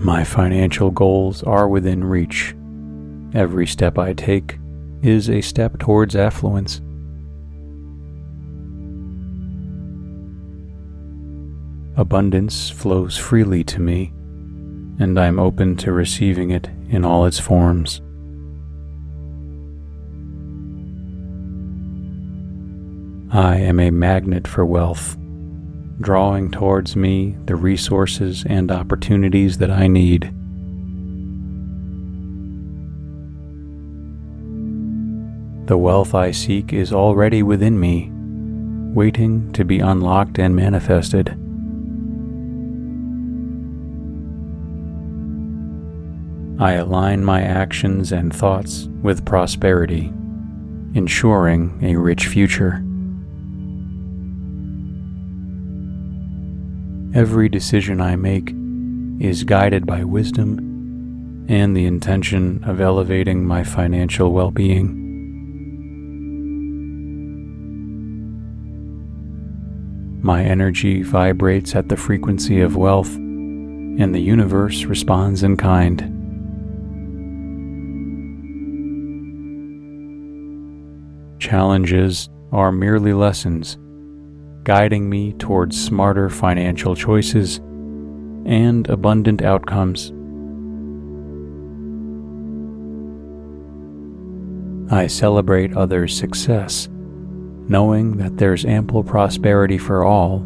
My 0.04 0.22
financial 0.22 0.90
goals 0.90 1.42
are 1.44 1.66
within 1.66 2.04
reach. 2.04 2.54
Every 3.32 3.66
step 3.66 3.98
I 3.98 4.12
take 4.12 4.58
is 5.00 5.30
a 5.30 5.40
step 5.40 5.78
towards 5.78 6.14
affluence. 6.14 6.82
Abundance 11.96 12.68
flows 12.68 13.16
freely 13.16 13.64
to 13.64 13.80
me, 13.80 14.12
and 14.98 15.18
I'm 15.18 15.40
open 15.40 15.74
to 15.76 15.92
receiving 15.92 16.50
it 16.50 16.68
in 16.90 17.02
all 17.02 17.24
its 17.24 17.40
forms. 17.40 18.02
I 23.32 23.56
am 23.56 23.80
a 23.80 23.90
magnet 23.90 24.46
for 24.46 24.64
wealth, 24.64 25.16
drawing 26.00 26.52
towards 26.52 26.94
me 26.94 27.36
the 27.46 27.56
resources 27.56 28.44
and 28.48 28.70
opportunities 28.70 29.58
that 29.58 29.70
I 29.70 29.88
need. 29.88 30.32
The 35.66 35.76
wealth 35.76 36.14
I 36.14 36.30
seek 36.30 36.72
is 36.72 36.92
already 36.92 37.42
within 37.42 37.80
me, 37.80 38.12
waiting 38.94 39.52
to 39.54 39.64
be 39.64 39.80
unlocked 39.80 40.38
and 40.38 40.54
manifested. 40.54 41.30
I 46.60 46.74
align 46.74 47.24
my 47.24 47.42
actions 47.42 48.12
and 48.12 48.32
thoughts 48.32 48.88
with 49.02 49.24
prosperity, 49.24 50.12
ensuring 50.94 51.80
a 51.82 51.96
rich 51.96 52.28
future. 52.28 52.85
Every 57.16 57.48
decision 57.48 58.02
I 58.02 58.14
make 58.14 58.52
is 59.24 59.42
guided 59.42 59.86
by 59.86 60.04
wisdom 60.04 61.46
and 61.48 61.74
the 61.74 61.86
intention 61.86 62.62
of 62.64 62.78
elevating 62.78 63.42
my 63.42 63.64
financial 63.64 64.32
well 64.32 64.50
being. 64.50 65.02
My 70.22 70.44
energy 70.44 71.02
vibrates 71.02 71.74
at 71.74 71.88
the 71.88 71.96
frequency 71.96 72.60
of 72.60 72.76
wealth, 72.76 73.14
and 73.14 74.14
the 74.14 74.20
universe 74.20 74.84
responds 74.84 75.42
in 75.42 75.56
kind. 75.56 76.00
Challenges 81.40 82.28
are 82.52 82.70
merely 82.70 83.14
lessons 83.14 83.78
guiding 84.66 85.08
me 85.08 85.32
towards 85.34 85.80
smarter 85.80 86.28
financial 86.28 86.96
choices 86.96 87.58
and 88.46 88.88
abundant 88.90 89.40
outcomes. 89.40 90.10
I 94.92 95.06
celebrate 95.06 95.76
others' 95.76 96.18
success, 96.18 96.88
knowing 97.68 98.16
that 98.16 98.38
there's 98.38 98.64
ample 98.64 99.04
prosperity 99.04 99.78
for 99.78 100.02
all 100.02 100.38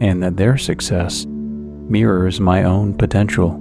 and 0.00 0.22
that 0.22 0.38
their 0.38 0.56
success 0.56 1.26
mirrors 1.26 2.40
my 2.40 2.62
own 2.62 2.94
potential. 2.94 3.58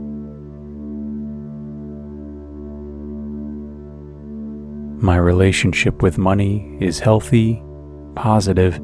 My 5.04 5.18
relationship 5.18 6.02
with 6.02 6.18
money 6.18 6.78
is 6.80 7.00
healthy, 7.00 7.62
positive, 8.16 8.80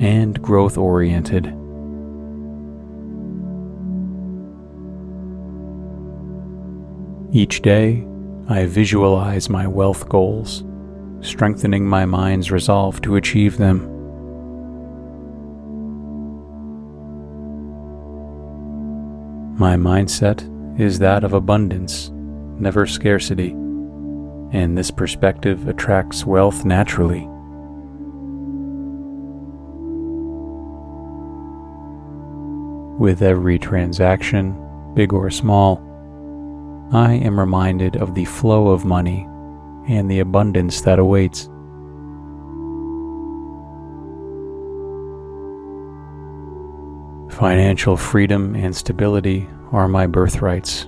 and 0.00 0.40
growth 0.40 0.78
oriented. 0.78 1.46
Each 7.32 7.62
day, 7.62 8.04
I 8.48 8.66
visualize 8.66 9.48
my 9.48 9.66
wealth 9.66 10.08
goals, 10.08 10.64
strengthening 11.20 11.86
my 11.86 12.06
mind's 12.06 12.50
resolve 12.50 13.00
to 13.02 13.14
achieve 13.16 13.58
them. 13.58 13.86
My 19.56 19.76
mindset 19.76 20.48
is 20.80 20.98
that 21.00 21.22
of 21.22 21.34
abundance, 21.34 22.10
never 22.58 22.86
scarcity, 22.86 23.50
and 23.50 24.76
this 24.76 24.90
perspective 24.90 25.68
attracts 25.68 26.24
wealth 26.24 26.64
naturally. 26.64 27.28
With 33.00 33.22
every 33.22 33.58
transaction, 33.58 34.54
big 34.92 35.14
or 35.14 35.30
small, 35.30 35.78
I 36.92 37.14
am 37.14 37.40
reminded 37.40 37.96
of 37.96 38.14
the 38.14 38.26
flow 38.26 38.68
of 38.68 38.84
money 38.84 39.26
and 39.88 40.10
the 40.10 40.20
abundance 40.20 40.82
that 40.82 40.98
awaits. 40.98 41.46
Financial 47.34 47.96
freedom 47.96 48.54
and 48.54 48.76
stability 48.76 49.48
are 49.72 49.88
my 49.88 50.06
birthrights, 50.06 50.86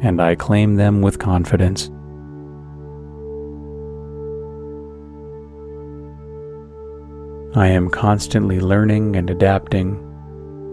and 0.00 0.22
I 0.22 0.36
claim 0.36 0.76
them 0.76 1.00
with 1.00 1.18
confidence. 1.18 1.90
I 7.56 7.66
am 7.66 7.90
constantly 7.90 8.60
learning 8.60 9.16
and 9.16 9.28
adapting 9.28 10.07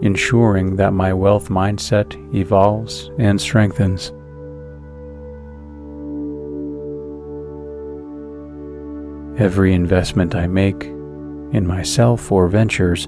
ensuring 0.01 0.75
that 0.75 0.93
my 0.93 1.13
wealth 1.13 1.49
mindset 1.49 2.13
evolves 2.35 3.09
and 3.17 3.39
strengthens. 3.39 4.11
Every 9.39 9.73
investment 9.73 10.33
I 10.35 10.47
make 10.47 10.83
in 10.83 11.65
myself 11.67 12.31
or 12.31 12.47
ventures 12.47 13.07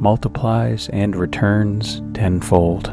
multiplies 0.00 0.88
and 0.90 1.14
returns 1.14 2.02
tenfold. 2.14 2.88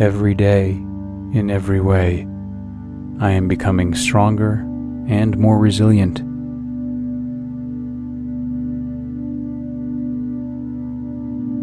Every 0.00 0.34
day, 0.34 0.70
in 0.70 1.50
every 1.50 1.80
way, 1.80 2.28
I 3.18 3.30
am 3.30 3.48
becoming 3.48 3.94
stronger 3.94 4.64
and 5.08 5.38
more 5.38 5.58
resilient. 5.58 6.22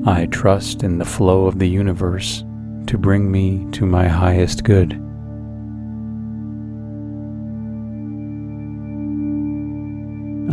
I 0.06 0.26
trust 0.26 0.84
in 0.84 0.98
the 0.98 1.06
flow 1.06 1.46
of 1.46 1.60
the 1.60 1.70
universe 1.70 2.44
to 2.88 2.98
bring 2.98 3.32
me 3.32 3.66
to 3.72 3.86
my 3.86 4.10
highest 4.10 4.66
good. 4.66 4.92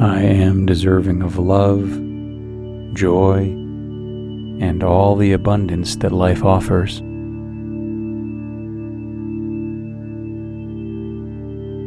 I 0.01 0.21
am 0.21 0.67
deserving 0.67 1.23
of 1.23 1.37
love, 1.37 1.89
joy, 2.95 3.39
and 4.63 4.85
all 4.85 5.17
the 5.17 5.33
abundance 5.33 5.97
that 5.97 6.13
life 6.13 6.45
offers. 6.45 7.01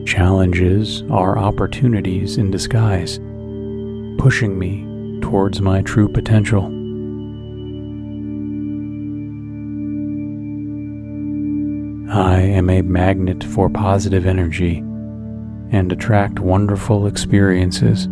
Challenges 0.05 1.01
are 1.03 1.39
opportunities 1.39 2.35
in 2.37 2.51
disguise, 2.51 3.19
pushing 4.21 4.59
me 4.59 5.21
towards 5.21 5.61
my 5.61 5.81
true 5.81 6.09
potential. 6.09 6.82
I 12.13 12.41
am 12.41 12.69
a 12.69 12.83
magnet 12.83 13.43
for 13.43 13.71
positive 13.71 14.27
energy 14.27 14.77
and 15.71 15.91
attract 15.91 16.37
wonderful 16.37 17.07
experiences. 17.07 18.05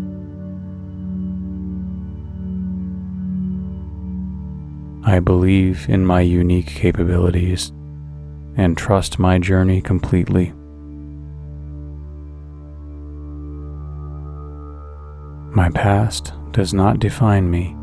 I 5.07 5.19
believe 5.19 5.87
in 5.87 6.03
my 6.03 6.21
unique 6.21 6.65
capabilities 6.65 7.71
and 8.57 8.75
trust 8.75 9.19
my 9.19 9.37
journey 9.37 9.81
completely. 9.81 10.51
My 15.55 15.69
past 15.75 16.33
does 16.53 16.73
not 16.73 16.97
define 16.97 17.51
me. 17.51 17.75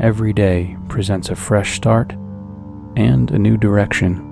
Every 0.00 0.32
day 0.32 0.76
presents 0.88 1.28
a 1.28 1.36
fresh 1.36 1.76
start 1.76 2.12
and 2.96 3.30
a 3.30 3.38
new 3.38 3.56
direction. 3.56 4.31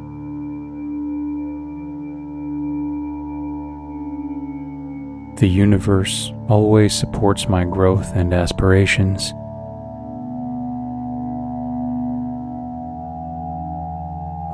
The 5.40 5.48
universe 5.48 6.34
always 6.50 6.94
supports 6.94 7.48
my 7.48 7.64
growth 7.64 8.14
and 8.14 8.34
aspirations. 8.34 9.32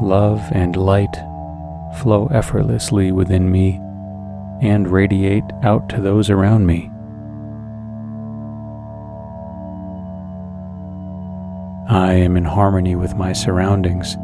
Love 0.01 0.41
and 0.53 0.76
light 0.76 1.16
flow 2.01 2.28
effortlessly 2.30 3.11
within 3.11 3.51
me 3.51 3.80
and 4.62 4.87
radiate 4.87 5.43
out 5.64 5.89
to 5.89 6.01
those 6.01 6.30
around 6.30 6.66
me. 6.66 6.89
I 11.89 12.12
am 12.12 12.37
in 12.37 12.45
harmony 12.45 12.95
with 12.95 13.16
my 13.16 13.32
surroundings, 13.32 14.14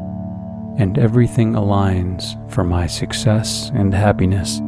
and 0.78 0.96
everything 0.96 1.54
aligns 1.54 2.38
for 2.52 2.62
my 2.62 2.86
success 2.86 3.72
and 3.74 3.92
happiness. 3.92 4.60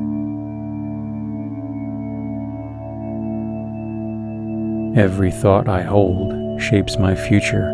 Every 4.97 5.33
thought 5.33 5.69
I 5.69 5.83
hold 5.83 6.63
shapes 6.63 6.99
my 6.99 7.17
future, 7.17 7.67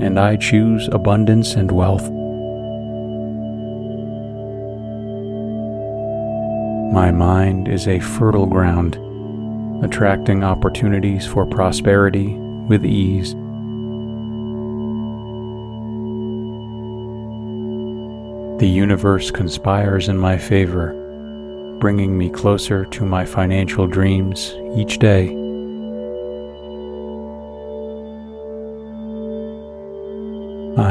and 0.00 0.18
I 0.18 0.34
choose 0.34 0.88
abundance 0.88 1.54
and 1.54 1.70
wealth. 1.70 2.10
My 6.92 7.12
mind 7.12 7.68
is 7.68 7.86
a 7.86 8.00
fertile 8.00 8.46
ground, 8.46 8.98
attracting 9.84 10.42
opportunities 10.42 11.24
for 11.24 11.46
prosperity 11.46 12.34
with 12.68 12.84
ease. 12.84 13.34
The 18.58 18.68
universe 18.68 19.30
conspires 19.30 20.08
in 20.08 20.18
my 20.18 20.36
favor, 20.36 20.94
bringing 21.78 22.18
me 22.18 22.28
closer 22.28 22.84
to 22.86 23.06
my 23.06 23.24
financial 23.24 23.86
dreams 23.86 24.52
each 24.74 24.98
day. 24.98 25.43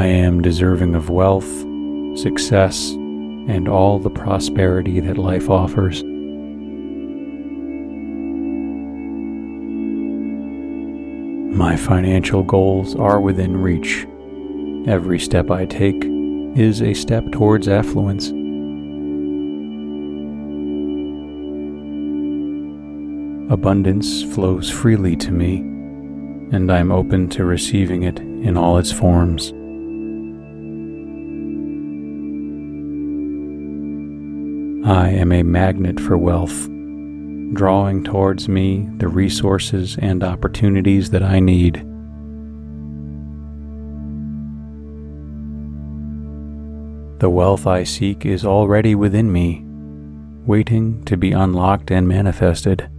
I 0.04 0.08
am 0.08 0.42
deserving 0.42 0.94
of 0.94 1.08
wealth, 1.08 1.48
success, 2.18 2.90
and 2.90 3.66
all 3.66 3.98
the 3.98 4.10
prosperity 4.10 5.00
that 5.00 5.16
life 5.16 5.48
offers. 5.48 6.02
My 11.56 11.74
financial 11.74 12.42
goals 12.42 12.94
are 12.96 13.18
within 13.18 13.56
reach. 13.56 14.06
Every 14.86 15.18
step 15.18 15.50
I 15.50 15.64
take 15.64 16.04
is 16.54 16.82
a 16.82 16.92
step 16.92 17.24
towards 17.32 17.66
affluence. 17.66 18.28
Abundance 23.50 24.22
flows 24.34 24.68
freely 24.68 25.16
to 25.16 25.30
me, 25.32 25.60
and 26.54 26.70
I'm 26.70 26.92
open 26.92 27.30
to 27.30 27.46
receiving 27.46 28.02
it 28.02 28.18
in 28.18 28.58
all 28.58 28.76
its 28.76 28.92
forms. 28.92 29.53
I 34.86 35.08
am 35.08 35.32
a 35.32 35.42
magnet 35.42 35.98
for 35.98 36.18
wealth, 36.18 36.68
drawing 37.54 38.04
towards 38.04 38.50
me 38.50 38.86
the 38.98 39.08
resources 39.08 39.96
and 39.96 40.22
opportunities 40.22 41.08
that 41.08 41.22
I 41.22 41.40
need. 41.40 41.76
The 47.20 47.30
wealth 47.30 47.66
I 47.66 47.84
seek 47.84 48.26
is 48.26 48.44
already 48.44 48.94
within 48.94 49.32
me, 49.32 49.64
waiting 50.44 51.02
to 51.04 51.16
be 51.16 51.32
unlocked 51.32 51.90
and 51.90 52.06
manifested. 52.06 52.90